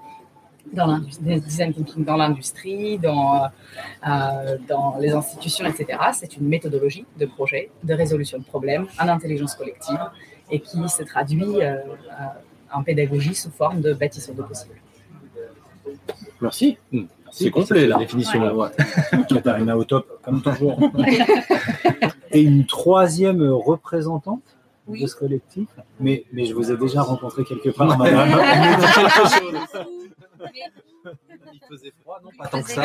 [0.71, 5.97] dans l'industrie, design thinking dans l'industrie, dans, euh, dans les institutions, etc.
[6.13, 9.99] C'est une méthodologie de projet, de résolution de problèmes en intelligence collective
[10.51, 11.77] et qui se traduit euh,
[12.71, 14.75] en pédagogie sous forme de bâtisseur de possible.
[16.39, 16.77] Merci.
[17.31, 17.97] C'est complet, là.
[17.97, 18.45] Définition, Ouais.
[18.45, 18.69] là, ouais.
[19.29, 20.79] Katharina au top, comme toujours.
[22.31, 24.43] Et une troisième représentante?
[24.87, 25.01] Oui.
[25.01, 25.67] de ce collectif.
[25.99, 28.29] Mais, mais je vous ai déjà rencontré quelque part, madame.
[31.53, 32.83] Il faisait froid, non Pas tant que ça.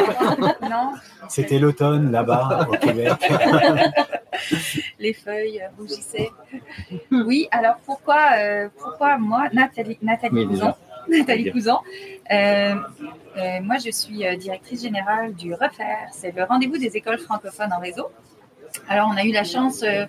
[0.63, 0.93] Non,
[1.29, 3.13] C'était l'automne là-bas au Québec.
[4.99, 6.31] les feuilles rougissaient.
[7.11, 10.75] Oui, alors pourquoi, euh, pourquoi moi, Nathalie, Nathalie Oui, Cousin.
[11.09, 11.51] Nathalie.
[11.51, 11.79] Cousin,
[12.31, 12.77] euh,
[13.37, 17.81] euh, moi je suis directrice générale du REFER, c'est le rendez-vous des écoles francophones en
[17.81, 18.09] réseau.
[18.89, 20.07] Alors on a eu la chance euh,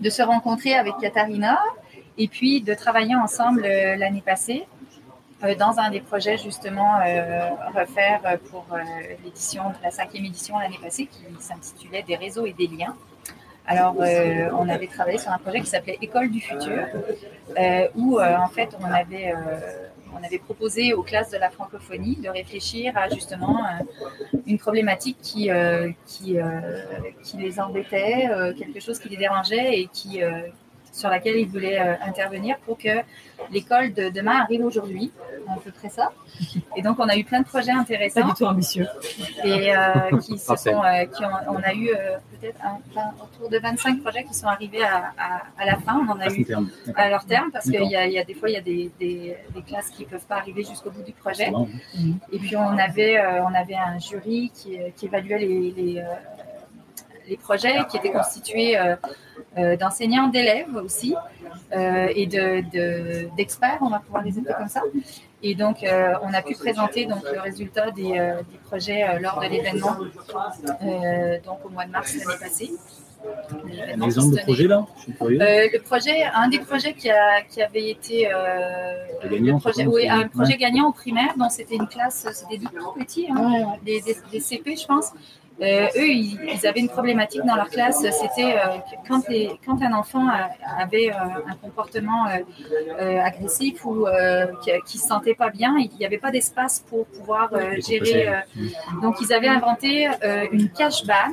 [0.00, 1.58] de se rencontrer avec Katharina
[2.18, 4.66] et puis de travailler ensemble euh, l'année passée
[5.42, 8.66] euh, dans un des projets justement euh, refaire pour
[9.24, 12.94] l'édition, la cinquième édition l'année passée qui s'intitulait Des réseaux et des liens.
[13.66, 16.86] Alors, on avait travaillé sur un projet qui s'appelait École du futur,
[17.94, 19.32] où en fait on avait,
[20.18, 23.84] on avait proposé aux classes de la francophonie de réfléchir à justement euh,
[24.46, 25.90] une problématique qui, euh,
[26.28, 26.70] euh,
[27.38, 30.20] les embêtait, quelque chose qui les dérangeait et qui,
[30.94, 32.88] sur laquelle ils voulaient euh, intervenir pour que
[33.52, 35.12] l'école de demain arrive aujourd'hui.
[35.46, 36.10] À peu près ça.
[36.74, 38.86] Et donc, on a eu plein de projets Pas intéressants du tout ambitieux.
[39.44, 42.58] et euh, qui se sont, euh, qui ont, on a eu euh, peut-être
[43.22, 46.00] autour de 25 projets qui sont arrivés à, à, à la fin.
[46.06, 46.70] On en a À eu terme.
[46.96, 48.62] à leur terme parce qu'il y a, il y a des fois il y a
[48.62, 51.52] des, des, des classes qui peuvent pas arriver jusqu'au bout du projet.
[52.32, 56.04] Et puis on avait euh, on avait un jury qui, qui évaluait les, les, euh,
[57.28, 58.96] les projets qui étaient constitués euh,
[59.58, 61.14] euh, d'enseignants, d'élèves aussi
[61.74, 64.82] euh, et de, de- d'experts, on va pouvoir les appeler comme ça.
[65.42, 69.18] Et donc euh, on a pu présenter donc le résultat des, euh, des projets euh,
[69.20, 69.96] lors de l'événement
[70.82, 72.70] euh, donc au mois de mars l'année passée.
[73.96, 75.40] Un exemple de projet là Je suis curieux.
[75.40, 78.96] euh, le projet, un des projets qui, a, qui avait été euh,
[79.30, 80.58] gagnant, le projet, oui, un projet ouais.
[80.58, 84.40] gagnant au primaire, dont c'était une classe, c'était des tout petits, hein, des, des- des
[84.40, 85.12] CP, je pense.
[85.62, 88.78] Euh, eux, ils, ils avaient une problématique dans leur classe, c'était euh,
[89.08, 89.20] quand,
[89.64, 90.50] quand un enfant a-
[90.82, 91.14] avait euh,
[91.48, 92.38] un comportement euh,
[93.00, 96.84] euh, agressif ou euh, qui, qui se sentait pas bien, il n'y avait pas d'espace
[96.88, 98.26] pour pouvoir euh, gérer.
[98.28, 98.32] euh,
[99.00, 101.32] donc, ils avaient inventé euh, une cache ban,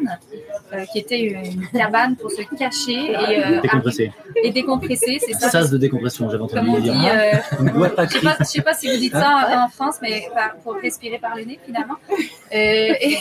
[0.94, 4.12] qui était une cabane pour se cacher et, euh, Décompressé.
[4.44, 5.18] et décompresser.
[5.20, 5.50] C'est ça.
[5.50, 6.94] Sas de décompression, j'avais Comme entendu on dire.
[6.94, 10.28] dit, euh, je sais pas, je sais pas si vous dites ça en, France, mais
[10.34, 11.96] par- pour respirer par le nez finalement.
[12.12, 13.18] Euh, et-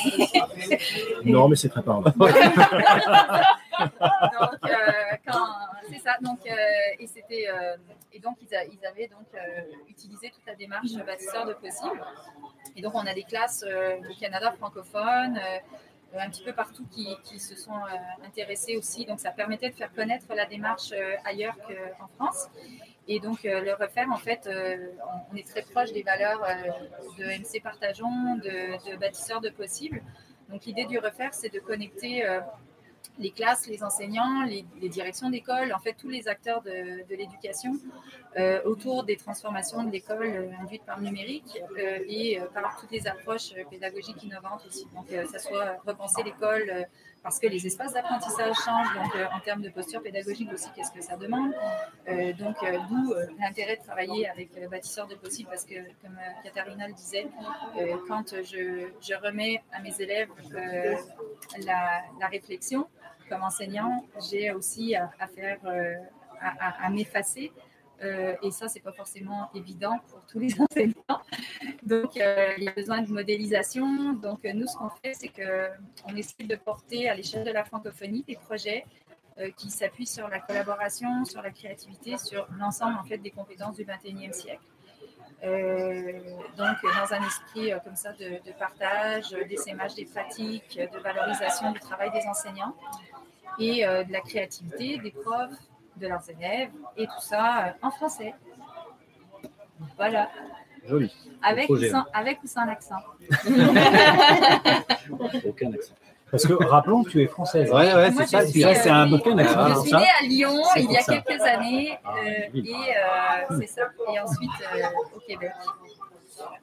[1.25, 2.05] Non, mais c'est très grave.
[2.19, 2.31] donc,
[4.65, 5.57] euh, quand-
[5.91, 6.17] c'est ça.
[6.21, 6.53] Donc, euh,
[6.99, 7.77] et c'était, euh,
[8.13, 9.39] et donc ils, a- ils avaient donc euh,
[9.89, 12.01] utilisé toute la démarche bâtisseur de possible.
[12.77, 16.87] Et donc, on a des classes euh, au Canada francophone, euh, un petit peu partout
[16.91, 17.73] qui, qui se sont
[18.27, 19.05] intéressés aussi.
[19.07, 20.93] Donc, ça permettait de faire connaître la démarche
[21.25, 21.57] ailleurs
[21.99, 22.49] qu'en France.
[23.09, 26.41] Et donc, le refaire, en fait, on, on est très proche des valeurs
[27.19, 30.03] de MC Partageons, de, de bâtisseurs de possible.
[30.51, 32.41] Donc, l'idée du refaire, c'est de connecter euh,
[33.19, 37.73] les classes, les enseignants, les, directions d'école, en fait, tous les acteurs de, l'éducation
[38.39, 41.59] euh, autour des transformations de l'école euh, induites par le numérique
[42.09, 44.87] et par toutes les approches pédagogiques innovantes aussi.
[44.95, 46.87] Donc, euh, ça soit repenser l'école
[47.23, 50.91] parce que les espaces d'apprentissage changent, donc euh, en termes de posture pédagogique aussi, qu'est-ce
[50.91, 51.53] que ça demande.
[52.09, 56.89] Euh, donc, euh, d'où l'intérêt de travailler avec bâtisseurs de possible, parce que, comme Katharina
[56.89, 57.29] le disait,
[58.09, 60.31] quand je, remets à mes élèves
[61.67, 62.89] la, réflexion,
[63.29, 65.59] comme enseignant, j'ai aussi à, faire,
[66.41, 67.53] à m'effacer.
[68.03, 71.23] Euh, et ça, c'est pas forcément évident pour tous les enseignants.
[71.83, 74.15] Donc, euh, il y a besoin de modélisation.
[74.15, 75.69] Donc, euh, nous, ce qu'on fait, c'est que
[76.07, 78.85] on essaie de porter à l'échelle de la francophonie des projets
[79.57, 83.85] qui s'appuient sur la collaboration, sur la créativité, sur l'ensemble en fait des compétences du
[83.85, 84.61] 21e siècle.
[86.59, 91.81] Donc, dans un esprit comme ça de, de partage, d'essaimage des pratiques, de valorisation du
[91.81, 92.77] travail des enseignants
[93.59, 95.70] et de la créativité des profs,
[96.01, 98.35] de leurs élèves, et tout ça euh, en français.
[99.97, 100.29] Voilà,
[100.87, 101.13] Joli.
[101.43, 102.97] avec, ou sans, avec ou sans l'accent.
[105.47, 105.95] Aucun accent.
[106.31, 107.71] Parce que rappelons que tu es française.
[107.73, 108.41] Ouais, ouais, Moi, c'est ça.
[108.41, 109.69] je c'est suis, Ça, c'est un euh, aucun accent.
[109.69, 111.19] Je suis née à Lyon il y a ça.
[111.19, 112.23] quelques années Ah, euh,
[112.55, 112.71] oui.
[112.71, 113.83] et euh, c'est ça.
[114.15, 115.51] Et ensuite euh, au Québec.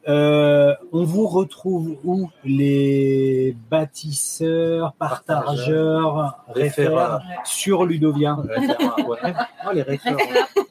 [0.07, 7.21] Euh, on vous retrouve où les bâtisseurs, partageurs, référeurs Référeurs.
[7.43, 9.33] sur Ludovia Référent, ouais.
[9.67, 10.17] Oh, les référents.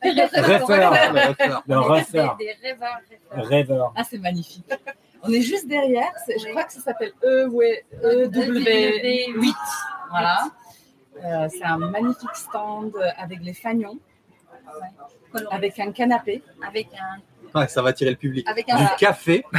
[0.03, 1.13] Référeurs,
[1.67, 2.37] Les référents.
[2.39, 2.99] des rêveurs,
[3.33, 3.47] rêveurs.
[3.49, 3.93] rêveur.
[3.95, 4.65] Ah, c'est magnifique.
[5.23, 6.13] On est juste derrière.
[6.25, 9.55] c'est- Je crois que ça s'appelle E, ouais, EW8.
[10.11, 10.45] Voilà.
[11.25, 13.99] Euh, c'est un magnifique stand avec les fagnons,
[15.51, 16.43] avec un canapé.
[16.67, 17.21] avec un
[17.55, 18.47] Ouais, ça va tirer le public.
[18.49, 19.45] avec Du un café.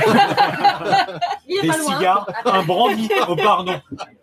[1.48, 3.74] Des cigares, un brandy, oh pardon,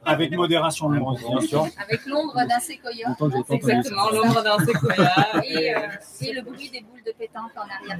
[0.04, 1.66] avec modération le brandy, bien sûr.
[1.82, 4.16] avec l'ombre d'un séquoia Longtemps que j'ai pas entendu Exactement, ça.
[4.16, 5.44] l'ombre d'un séquoia.
[5.44, 5.78] et, euh,
[6.20, 7.98] et le bruit des boules de pétanque en arrière.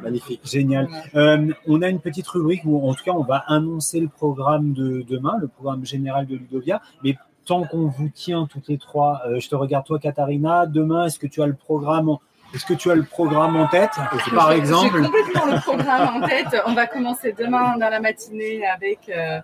[0.00, 0.40] Magnifique.
[0.44, 0.88] Génial.
[1.14, 4.72] Euh, on a une petite rubrique où, en tout cas, on va annoncer le programme
[4.72, 6.80] de demain, le programme général de Ludovia.
[7.04, 10.66] Mais tant qu'on vous tient toutes les trois, euh, je te regarde toi, Katharina.
[10.66, 12.20] Demain, est-ce que tu as le programme en...
[12.54, 13.92] Est-ce que tu as le programme en tête,
[14.34, 16.62] par exemple J'ai complètement le programme en tête.
[16.66, 19.40] On va commencer demain dans la matinée avec euh,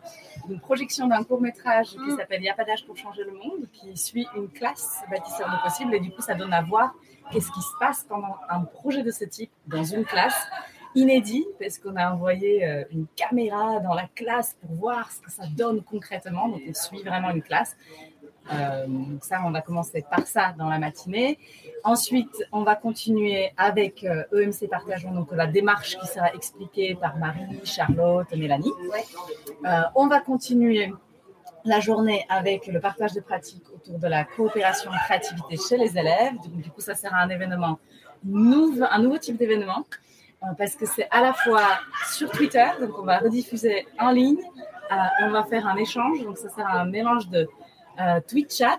[0.51, 3.33] une projection d'un court métrage qui s'appelle Il n'y a pas d'âge pour changer le
[3.33, 5.95] monde, qui suit une classe bâtisseur de possible.
[5.95, 6.93] Et du coup, ça donne à voir
[7.33, 10.47] qu'est-ce qui se passe pendant un projet de ce type dans une classe
[10.95, 15.31] inédit, parce qu'on a envoyé euh, une caméra dans la classe pour voir ce que
[15.31, 16.49] ça donne concrètement.
[16.49, 17.75] Donc, on suit vraiment une classe.
[18.53, 21.39] Euh, donc ça, on va commencer par ça dans la matinée.
[21.85, 27.17] Ensuite, on va continuer avec euh, EMC Partageons, donc la démarche qui sera expliquée par
[27.19, 28.73] Marie, Charlotte, Mélanie.
[29.67, 30.93] Euh, on va continuer
[31.65, 35.99] la journée avec le partage de pratiques autour de la coopération et créativité chez les
[35.99, 36.35] élèves.
[36.37, 37.79] Donc, du coup, ça sera un événement,
[38.25, 39.85] nouveau, un nouveau type d'événement,
[40.57, 41.65] parce que c'est à la fois
[42.13, 44.39] sur Twitter, donc on va rediffuser en ligne,
[45.23, 47.49] on va faire un échange, donc ça sera un mélange de
[48.01, 48.79] euh, tweet chat,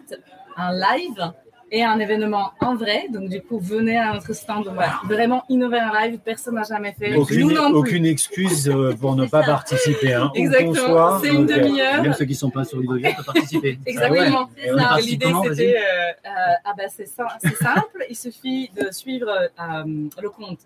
[0.57, 1.31] un live
[1.71, 3.05] et un événement en vrai.
[3.09, 4.65] Donc, du coup, venez à notre stand.
[4.67, 6.19] Va vraiment innover un live.
[6.19, 7.11] Personne n'a jamais fait.
[7.11, 8.09] Nous aucune, plus.
[8.09, 10.13] excuse euh, pour ne pas participer.
[10.13, 10.31] Hein.
[10.33, 11.19] Exactement.
[11.19, 11.47] C'est une ok.
[11.59, 12.01] demi-heure.
[12.01, 13.79] Même ceux qui sont pas sur Ludovia peuvent participer.
[13.85, 14.49] Exactement.
[14.61, 14.81] Ah ouais.
[14.81, 15.77] Participe L'idée, c'était.
[15.77, 18.05] euh, euh, ah bah, c'est sim- c'est simple.
[18.09, 19.83] Il suffit de suivre euh,
[20.21, 20.59] le compte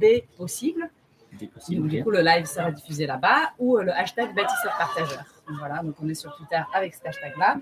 [0.00, 0.04] B
[0.36, 0.88] possible.
[1.70, 5.24] Donc, du coup, le live sera diffusé là-bas ou euh, le hashtag bâtisseur partageur.
[5.58, 7.56] Voilà, donc on est sur Twitter avec cet hashtag-là.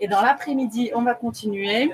[0.00, 1.90] Et dans l'après-midi, on va continuer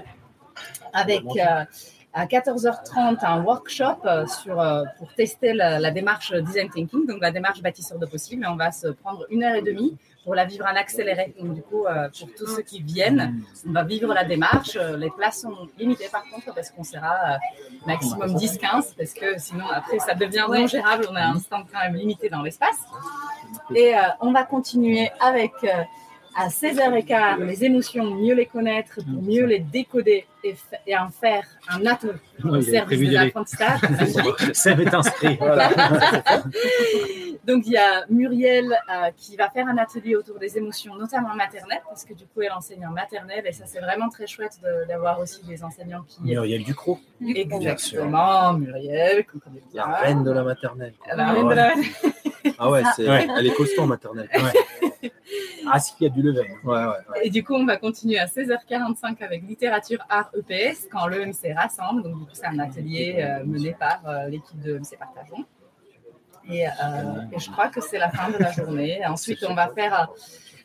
[0.93, 1.65] avec euh,
[2.13, 7.21] à 14h30 un workshop euh, sur, euh, pour tester la, la démarche design thinking, donc
[7.21, 8.45] la démarche bâtisseur de possible.
[8.45, 11.35] Et on va se prendre une heure et demie pour la vivre en accéléré.
[11.39, 14.77] Donc, du coup, euh, pour tous ceux qui viennent, on va vivre la démarche.
[14.77, 17.37] Euh, Les places sont limitées par contre parce qu'on sera euh,
[17.87, 21.07] maximum 10-15 parce que sinon après ça devient non gérable.
[21.11, 22.79] On a un stand quand même limité dans l'espace.
[23.75, 25.53] Et on va continuer avec
[26.37, 30.55] à 16h15 les émotions, mieux les connaître, pour mieux les décoder et,
[30.97, 32.09] en faire un atout
[32.45, 33.81] au avait service de l'apprentissage.
[34.77, 35.37] Va être inscrit.
[35.39, 35.71] Voilà.
[37.47, 41.35] Donc il y a Muriel euh, qui va faire un atelier autour des émotions, notamment
[41.35, 44.59] maternelles, parce que du coup elle enseigne en maternelle et ça c'est vraiment très chouette
[44.63, 46.23] de- d'avoir aussi des enseignants qui.
[46.23, 46.99] Muriel Ducrot.
[47.35, 49.25] Exactement, Muriel,
[49.75, 50.95] La reine de la maternelle.
[51.17, 51.75] La reine de la-
[52.59, 53.27] Ah ouais, c'est- Ouais.
[53.39, 54.29] elle est costaud en maternelle.
[55.73, 56.47] Ah, s'il y a du level.
[56.65, 57.21] Ouais, ouais.
[57.23, 62.03] Et du coup, on va continuer à 16h45 avec littérature art EPS quand l'EMC rassemble.
[62.03, 65.45] Donc, du coup, c'est un atelier euh, mené par euh, l'équipe de EMC Partageons.
[66.51, 66.71] Et, euh,
[67.33, 69.01] et je crois que c'est la fin de la journée.
[69.07, 70.09] Ensuite, on va faire.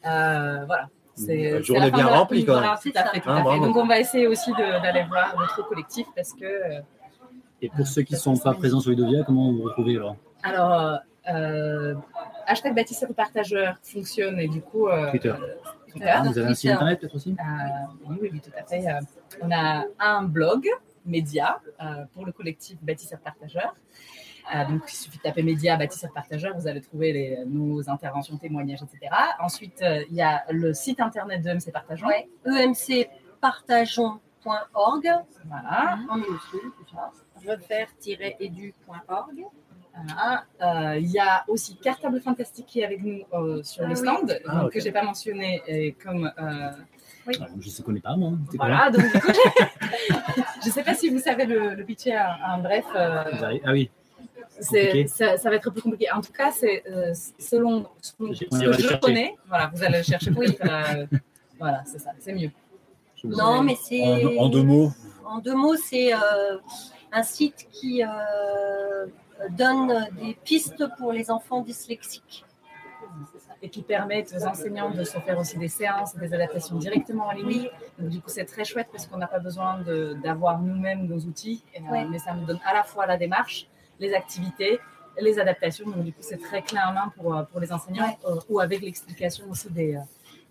[0.08, 0.88] euh, voilà.
[1.14, 2.72] C'est Une journée bien remplie, quand même.
[2.82, 3.44] tout à fait, tout Hein, à fait.
[3.44, 3.66] bravo.
[3.68, 6.46] Donc, on va essayer aussi de- d'aller voir notre collectif parce que.
[7.62, 10.16] Et pour ceux qui ne sont pas présents sur Ludovia, comment vous retrouvez alors?
[10.44, 11.00] Alors,
[11.30, 11.94] euh,
[12.48, 14.88] hashtag bâtisseur partageur fonctionne et du coup.
[14.88, 15.34] euh, Twitter.
[15.92, 16.14] Twitter.
[16.26, 17.36] Vous avez un site internet peut-être aussi?
[17.40, 17.44] Euh,
[18.08, 18.86] oui, oui, oui, tout à fait.
[18.88, 19.00] Euh,
[19.42, 20.68] on a un blog
[21.06, 23.76] média euh, pour le collectif Bâtisseurs Partageurs.
[24.54, 28.38] Euh, donc, il suffit de taper média Bâtisseurs Partageurs, vous allez trouver les- nos interventions,
[28.38, 29.12] témoignages, etc.
[29.40, 32.06] Ensuite, euh, il y a le site internet de MC Partageons.
[32.08, 35.12] Ouais, emcpartageons.org.
[35.46, 35.98] Voilà.
[36.10, 37.12] En minuscule, tout ça.
[37.48, 39.46] refaire-edu.org.
[40.62, 43.94] Euh, Il y a aussi Cartable Fantastique qui est avec nous euh, sur Ah le
[43.94, 43.98] oui.
[43.98, 46.26] stand, Ah, donc, que je n'ai pas mentionné et comme.
[46.26, 46.32] euh,
[47.28, 48.32] Ah, Je ne connais pas moi.
[48.50, 49.28] Quoi voilà, donc du coup,
[50.62, 52.20] je ne sais pas si vous savez le, le pitcher
[52.62, 52.86] bref.
[52.96, 53.24] euh,
[53.64, 53.90] Ah oui,
[55.08, 56.12] ça, ça va être peu compliqué.
[56.12, 58.34] En tout cas, c'est euh, selon, ce on que
[58.74, 59.00] je chercher.
[59.00, 59.36] connais.
[59.48, 60.32] Voilà, vous allez le chercher.
[60.36, 61.06] Oui, euh,
[61.60, 62.52] voilà, c'est ça, c'est mieux.
[63.24, 64.02] Non, mais c'est.
[64.38, 64.92] En, en deux mots.
[65.26, 66.58] En deux mots, c'est euh,
[67.12, 69.06] un site qui euh,
[69.52, 72.46] donne des pistes pour les enfants dyslexiques.
[73.62, 77.32] Et qui permettent aux enseignants de se faire aussi des séances, des adaptations directement en
[77.32, 77.70] ligne.
[77.98, 79.80] Donc, du coup, c'est très chouette parce qu'on n'a pas besoin
[80.24, 82.06] d'avoir nous-mêmes nos outils, euh, Ouais.
[82.06, 83.68] mais ça nous donne à la fois la démarche,
[84.00, 84.80] les activités,
[85.20, 85.86] les adaptations.
[85.90, 88.60] Donc, du coup, c'est très clé en main pour, euh, pour les enseignants euh, ou
[88.60, 90.00] avec l'explication aussi des, euh,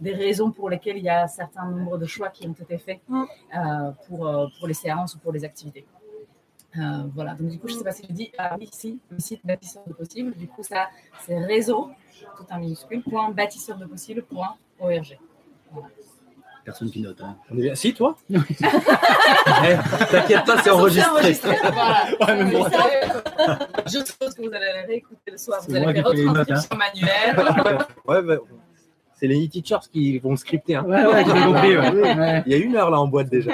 [0.00, 2.78] des raisons pour lesquelles il y a un certain nombre de choix qui ont été
[2.78, 3.24] faits Mm.
[3.56, 5.84] euh, pour, euh, pour les séances ou pour les activités.
[6.78, 6.82] Euh,
[7.14, 9.18] voilà, donc du coup, je ne sais pas si je dis, ah oui, si, le
[9.20, 10.88] site bâtisseur de possible, du coup, ça,
[11.24, 11.90] c'est réseau,
[12.36, 15.18] tout en minuscule, point bâtisseur de possible, point org.
[16.64, 17.20] personne qui note.
[17.22, 17.36] hein.
[17.50, 17.74] On est bien.
[17.76, 19.76] Si, toi Eh,
[20.10, 21.34] T'inquiète pas, c'est enregistré.
[21.42, 22.06] voilà.
[22.20, 22.66] Ouais, mais bon.
[23.86, 26.52] Je suppose que vous allez la réécouter le soir, vous C'est allez faire notes, hein.
[26.62, 27.78] retranscription manuelle.
[28.06, 28.34] Ouais, bah,
[29.14, 30.74] c'est les e-teachers qui vont scripter.
[30.76, 30.84] hein.
[30.84, 31.76] Ouais, ouais, j'ai compris.
[31.76, 32.14] ouais.
[32.18, 32.42] Ouais.
[32.46, 33.52] Il y a une heure là en boîte déjà.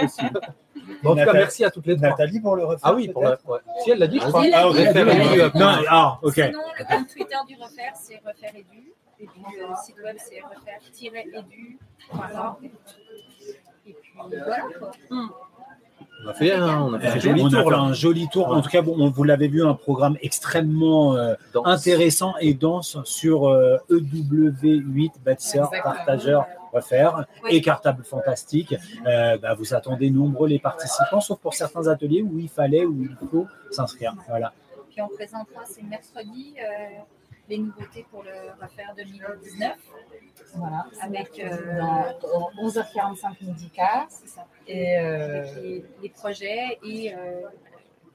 [1.03, 2.11] Bon, en tout cas, merci à toutes les trois.
[2.11, 2.81] Nathalie pour le refaire.
[2.83, 3.39] Ah oui, pour la...
[3.47, 3.59] ouais.
[3.83, 4.45] Si elle l'a dit, je crois.
[4.53, 6.35] Ah, euh, Non, ah, ok.
[6.35, 8.93] Sinon, le compte Twitter du Refaire, c'est Refaire Edu.
[9.23, 12.71] Et puis le site web, c'est refaire-edu.org.
[13.87, 14.93] Et puis voilà quoi.
[16.25, 18.29] On a fait un, on a fait un joli on a tour fait un joli
[18.29, 18.49] tour.
[18.49, 22.99] En tout cas, bon, on- vous l'avez vu, un programme extrêmement euh, intéressant et dense
[23.05, 28.75] sur euh, EW8, bâtisseurs, partageurs, refaire et cartable fantastique.
[29.07, 33.03] Euh, bah, vous attendez nombreux les participants, sauf pour certains ateliers où il fallait, où
[33.03, 34.15] il faut s'inscrire.
[34.29, 34.53] Voilà.
[34.91, 36.99] Puis on présentera, c'est mercredi, euh,
[37.51, 38.31] les nouveautés pour le
[38.63, 39.73] Refaire 2019.
[40.55, 41.81] Voilà, Avec, avec euh,
[42.23, 44.47] dans 11h45 midi ça.
[44.67, 47.43] Et euh, Avec les, les projets et, euh,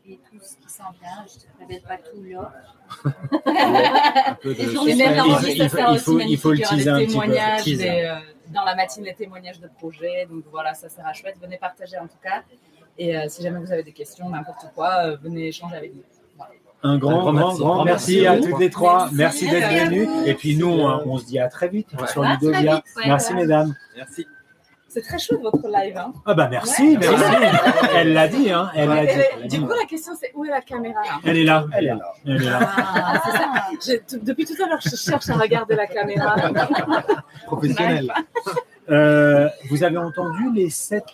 [0.08, 1.26] et tout ce qui s'en vient.
[1.28, 2.52] Je ne révèle pas tout là.
[4.46, 7.64] Il- faut- le teaser un des petit peu.
[7.64, 8.06] Teaser.
[8.08, 8.16] euh,
[8.54, 10.26] dans la matinée, les témoignages de projets.
[10.30, 11.38] Donc voilà, ça sera chouette.
[11.42, 12.44] Venez partager en tout cas.
[12.98, 16.04] Et euh, si jamais vous avez des questions, n'importe quoi, euh, venez échanger avec nous.
[16.84, 17.60] Un grand, Un grand grand, merci.
[17.62, 19.10] grand merci, merci à toutes les trois.
[19.12, 19.50] Merci, Merci.
[19.70, 20.10] d'être venus.
[20.28, 22.08] Et puis nous, on, on se dit à très vite Ouais.
[22.08, 22.76] sur À très Ludovia.
[22.76, 23.42] vite, ouais, merci voilà.
[23.48, 23.76] mesdames.
[23.96, 24.28] Merci.
[24.88, 25.98] C'est très chouette votre live.
[25.98, 26.14] Hein.
[26.26, 26.98] Ah bah merci, Ouais.
[27.02, 27.24] merci.
[27.96, 28.70] Elle l'a dit, hein.
[28.76, 29.12] Elle l'a dit.
[29.42, 31.66] Elle du coup, la question c'est où est la caméra Elle est là.
[31.74, 32.14] Elle est là.
[32.26, 32.60] Elle est là.
[32.78, 33.94] Ah, ça.
[34.22, 36.36] Depuis tout à l'heure, je cherche à regarder la caméra.
[37.46, 38.14] Professionnel.
[38.90, 41.06] Euh, vous avez entendu les sept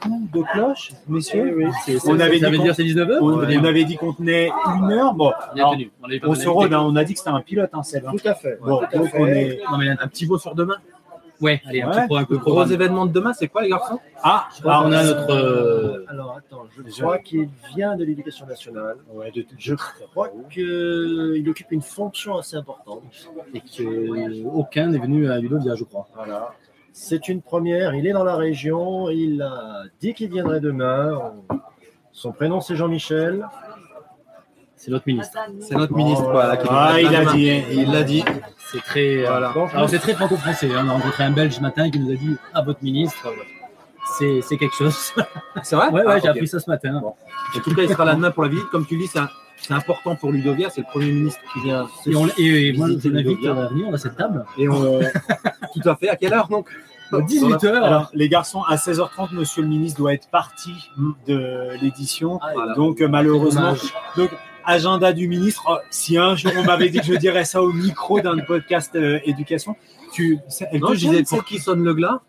[0.00, 3.26] coups de cloche, messieurs C'est- On avait ça dit veut qu'on- dire c'est 19h on,
[3.34, 5.12] on avait dit qu'on tenait une heure.
[5.14, 5.90] Bon, Bien alors, tenu.
[6.24, 8.06] On on se rôde, hein, on a dit que c'était un pilote, hein, Seb.
[8.06, 8.12] hein.
[8.16, 8.58] Tout à fait.
[8.62, 9.18] Bon, Tout à donc fait.
[9.20, 9.60] on est.
[9.70, 10.76] Non, mais un Un petit mot sur demain.
[11.40, 11.94] Ouais, allez, un Ouais.
[11.98, 14.00] petit pro, un peu gros événement de demain, c'est quoi les garçons?
[14.24, 15.30] Ah, Je crois qu'on a notre.
[15.32, 18.96] euh, Alors attends, je crois qu'il vient de l'éducation nationale.
[19.12, 23.02] Ouais, de- Je crois qu'il occupe une fonction assez importante.
[23.54, 26.08] Et qu'aucun n'est venu à Ludovia, je crois.
[26.16, 26.54] Voilà.
[27.00, 27.94] C'est une première.
[27.94, 29.08] Il est dans la région.
[29.08, 31.32] Il a dit qu'il viendrait demain.
[32.12, 33.46] Son prénom c'est Jean-Michel.
[34.74, 35.38] C'est notre ministre.
[35.60, 36.56] C'est notre ministre, voilà.
[36.56, 37.34] qui Ah, il a demain.
[37.34, 37.62] dit.
[37.72, 38.24] Il l'a dit.
[38.72, 39.18] C'est très.
[39.24, 39.54] euh, Voilà.
[39.74, 40.70] Alors c'est très franco-français.
[40.74, 40.82] hein.
[40.86, 43.32] On a rencontré un Belge ce matin qui nous a dit à votre ministre,
[44.18, 45.12] c'est c'est quelque chose.
[45.62, 45.88] C'est vrai?
[45.90, 47.00] Ouais, ouais, Ah, j'ai appris ça ce matin.
[47.00, 48.68] En tout cas, il sera là demain pour la visite.
[48.70, 51.86] Comme tu dis, c'est un, c'est important pour Ludovia, c'est le Premier ministre qui vient.
[52.06, 54.44] Et, on- et- et moi, je l'invite à venir à cette table.
[54.58, 55.00] Et on-
[55.74, 56.08] tout à fait.
[56.08, 56.68] À quelle heure donc?
[57.12, 57.84] 18 heures.
[57.84, 60.72] Alors, les garçons, à 16h30, monsieur le ministre doit être parti
[61.26, 62.40] de l'édition.
[62.54, 62.74] Voilà.
[62.74, 63.74] Donc, euh, malheureusement,
[64.16, 64.30] donc,
[64.64, 65.64] agenda du ministre.
[65.68, 68.94] Oh, si un jour on m'avait dit que je dirais ça au micro d'un podcast
[68.94, 69.76] euh, éducation,
[70.12, 70.38] tu,
[70.70, 72.20] elle Non, je disais pour qui sonne le glas?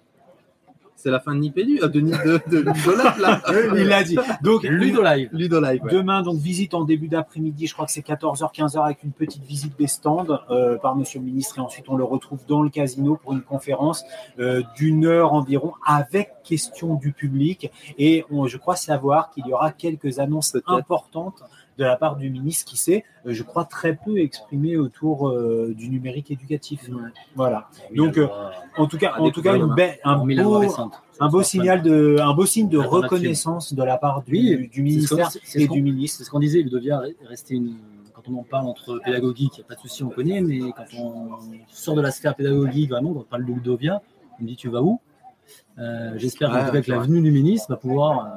[1.02, 3.41] C'est la fin de Nipédu, euh, de, de, de, de là.
[3.78, 4.18] Il l'a dit.
[4.43, 5.30] Donc, Ludolive.
[5.32, 5.82] Ludolive.
[5.84, 5.91] ouais.
[5.93, 9.43] Demain, donc visite en début d'après-midi, je crois que c'est 14h, 15h avec une petite
[9.45, 12.70] visite des stands euh, par Monsieur le ministre et ensuite on le retrouve dans le
[12.70, 14.04] casino pour une conférence
[14.39, 19.54] euh, d'une heure environ avec questions du public et on- je crois savoir qu'il y
[19.54, 21.41] aura quelques annonces importantes
[21.80, 25.73] de la part du ministre qui s'est, euh, je crois, très peu exprimé autour euh,
[25.75, 26.89] du numérique éducatif.
[27.36, 27.69] Voilà.
[27.95, 28.27] Donc, euh,
[28.77, 31.01] en tout cas, en tout cas, une belle- un beau, récente.
[31.19, 35.30] un beau signal de, un beau signe de reconnaissance de la part du, du ministère
[35.55, 36.17] et du ministre.
[36.19, 37.75] C'est ce qu'on disait, Ludovia est resté une.
[38.13, 40.59] Quand on en parle entre pédagogique, il n'y a pas de souci, on connaît, mais
[40.75, 41.30] quand on
[41.69, 44.01] sort de la sphère pédagogique, vraiment, quand on parle de Ludovia,
[44.38, 44.99] on me dit Tu vas où?
[45.77, 48.27] Euh, J'espère Ouais, que la venue du ministre va pouvoir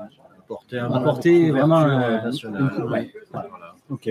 [0.53, 2.71] Apporter, un apporter vraiment euh, nationale.
[2.79, 3.75] une- ouais, voilà.
[3.91, 4.09] Ok.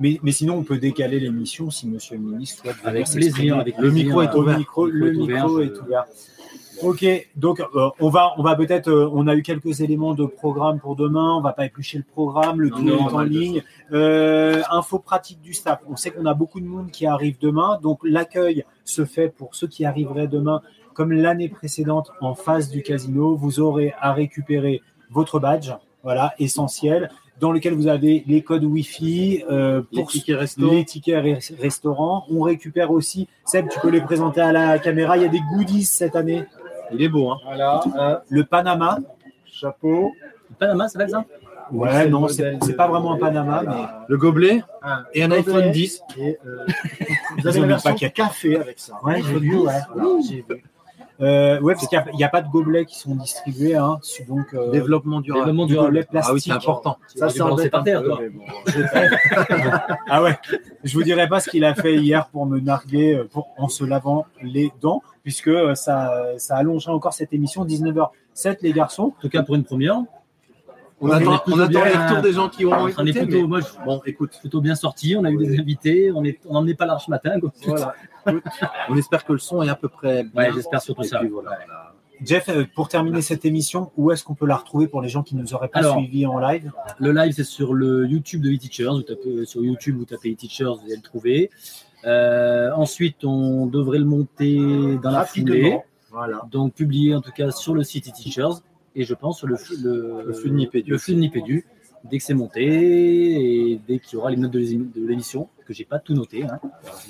[0.00, 2.76] Mais, mais sinon, on peut décaler l'émission si Monsieur le ministre souhaite.
[2.84, 3.58] Avec plaisir.
[3.58, 6.04] Avec Le plaisir, micro est Au micro, le micro est ouvert, ouvert.
[6.82, 10.26] Ok, donc euh, on va, on va peut-être, euh, on a eu quelques éléments de
[10.26, 11.36] programme pour demain.
[11.36, 13.62] On va pas éplucher le programme, le Non, tout non, est en ligne.
[13.92, 15.78] Euh, info pratique du staff.
[15.88, 19.54] On sait qu'on a beaucoup de monde qui arrive demain, donc l'accueil se fait pour
[19.54, 20.62] ceux qui arriveraient demain,
[20.94, 23.36] comme l'année précédente en face du casino.
[23.36, 24.82] Vous aurez à récupérer
[25.14, 25.70] votre badge,
[26.02, 27.08] voilà, essentiel,
[27.40, 30.70] dans lequel vous avez les codes Wi-Fi euh, Les pour tickets resto.
[30.70, 32.26] les tickets res- restaurants.
[32.30, 35.16] On récupère aussi, Seb, tu peux les présenter à la caméra.
[35.16, 36.44] Il y a des goodies cette année.
[36.92, 37.38] Il est beau, hein.
[37.44, 38.98] Voilà, un Le Panama.
[39.46, 40.12] chapeau.
[40.58, 41.24] Panama, ça va ça?
[41.72, 45.38] Ouais, non, c'est pas vraiment un Panama, mais Le gobelet Un et un gobelet.
[45.56, 46.02] iPhone 10.
[46.18, 46.66] Et, euh,
[46.98, 48.10] vous Ils avez le paquet.
[48.10, 49.00] café avec ça.
[49.02, 50.62] ouais, j'ai vu, ouais, voilà, j'ai vu.
[51.20, 53.98] Euh, ouais, parce qu'il n'y a, pas de gobelets qui sont distribués, hein.
[54.02, 55.44] c'est donc euh, Développement durable.
[55.44, 55.88] Développement du durable.
[55.90, 56.30] gobelet plastique.
[56.30, 56.98] Ah oui, c'est important.
[57.14, 58.42] Ça, embête par terre, peu, bon.
[60.08, 60.36] Ah ouais,
[60.82, 63.68] je vous dirai pas ce qu'il a fait hier pour me narguer euh, pour, en
[63.68, 69.12] se lavant les dents, puisque euh, ça, ça allongera encore cette émission 19h07 les garçons.
[69.16, 70.02] En tout cas, pour une première.
[71.00, 73.12] On On attend, plutôt on attend bien- les retours des gens qui ont écouté.
[73.12, 75.16] plutôt, mais- moi, je- Bon, écoute, plutôt bien sorti.
[75.18, 76.12] On a eu des invités.
[76.14, 77.38] On est, on n'emmenait pas large ce matin.
[77.40, 77.50] quoi.
[77.66, 77.94] Voilà.
[78.88, 80.32] on espère que le son est à peu près bien.
[80.44, 81.18] Ouais, j'espère surtout ça.
[81.18, 81.58] puis voilà.
[82.24, 85.22] Jeff, euh, pour terminer cette émission, où est-ce qu'on peut la retrouver pour les gens
[85.24, 86.70] qui ne nous auraient pas Alors, suivis en live?
[87.00, 88.84] Le live, c'est sur le YouTube de e-Teachers.
[88.88, 91.50] Vous tapez sur YouTube, vous tapez e-Teachers, vous allez le trouver.
[92.06, 94.56] Euh, ensuite, on devrait le monter
[95.02, 95.76] dans la foulée.
[96.12, 96.42] Voilà.
[96.52, 98.60] Donc, publié en tout cas sur le site e-Teachers.
[98.94, 100.90] Et je pense le, flux- le, Le flux de Nipédu.
[100.90, 101.66] le flux de Nipédu.
[102.04, 102.62] Dès que c'est monté
[103.72, 106.12] et dès qu'il y aura les notes de l'ém- de l'émission, que j'ai pas tout
[106.12, 106.44] noté.
[106.44, 106.60] hein.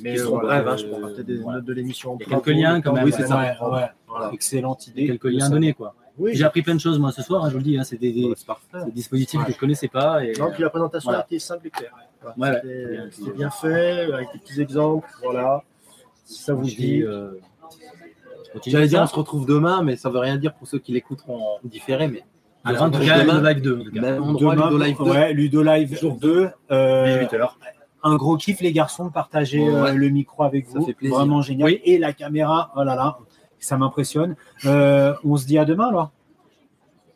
[0.02, 1.58] Mais euh, seront bref, brefs, hein, je prends peut-être des voilà.
[1.58, 2.16] notes de l'émission.
[2.20, 3.04] Il y a quelques liens quand même.
[3.04, 3.36] Oui, c'est ça.
[3.38, 3.86] Ouais, ouais.
[4.06, 4.30] Voilà.
[4.32, 5.06] Excellente idée.
[5.06, 5.72] quelques liens donnés.
[5.74, 5.96] quoi.
[6.16, 7.76] Oui, J'ai appris plein de choses moi ce soir, hein, je vous le dis.
[7.76, 10.24] hein, c'est des, Ouais, dispositifs que je connaissais pas.
[10.24, 11.22] Et, Non, puis la présentation Voilà.
[11.22, 11.92] a été simple et claire.
[12.36, 12.60] Voilà.
[13.10, 15.08] C'était- bien fait, avec des petits exemples.
[15.24, 15.64] Voilà.
[16.24, 17.02] Si ça vous dit.
[17.02, 17.32] euh,
[18.66, 21.36] J'allais dire, on se retrouve demain, mais ça veut rien dire pour ceux qui l'écouteront
[21.38, 22.08] en différé.
[22.08, 22.22] Mais
[22.64, 23.80] tout cas Demain, le live 2.
[23.80, 24.00] en tout cas.
[24.00, 25.04] même endroit, Demain, Ludo Live 2.
[25.10, 26.48] ouais, Ludo Live jour 2.
[26.70, 27.48] Euh, 18h.
[28.04, 29.94] un gros kiff, les garçons, de partager euh, Ouais.
[29.94, 30.86] le micro avec Ça vous.
[30.86, 31.16] fait plaisir.
[31.16, 31.66] Vraiment génial.
[31.68, 31.80] Oui.
[31.84, 33.18] Et la caméra, oh là là,
[33.58, 34.36] ça m'impressionne.
[34.66, 36.10] Euh, on se dit à demain alors.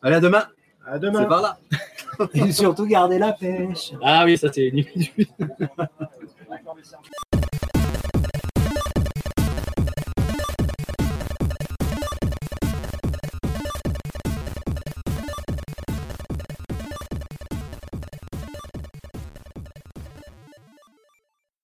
[0.02, 0.44] Allez, à demain.
[0.86, 1.24] À C'est demain.
[1.24, 1.58] par là.
[2.34, 3.92] Et surtout, gardez la pêche.
[4.02, 4.86] Ah oui, ça c'est nul.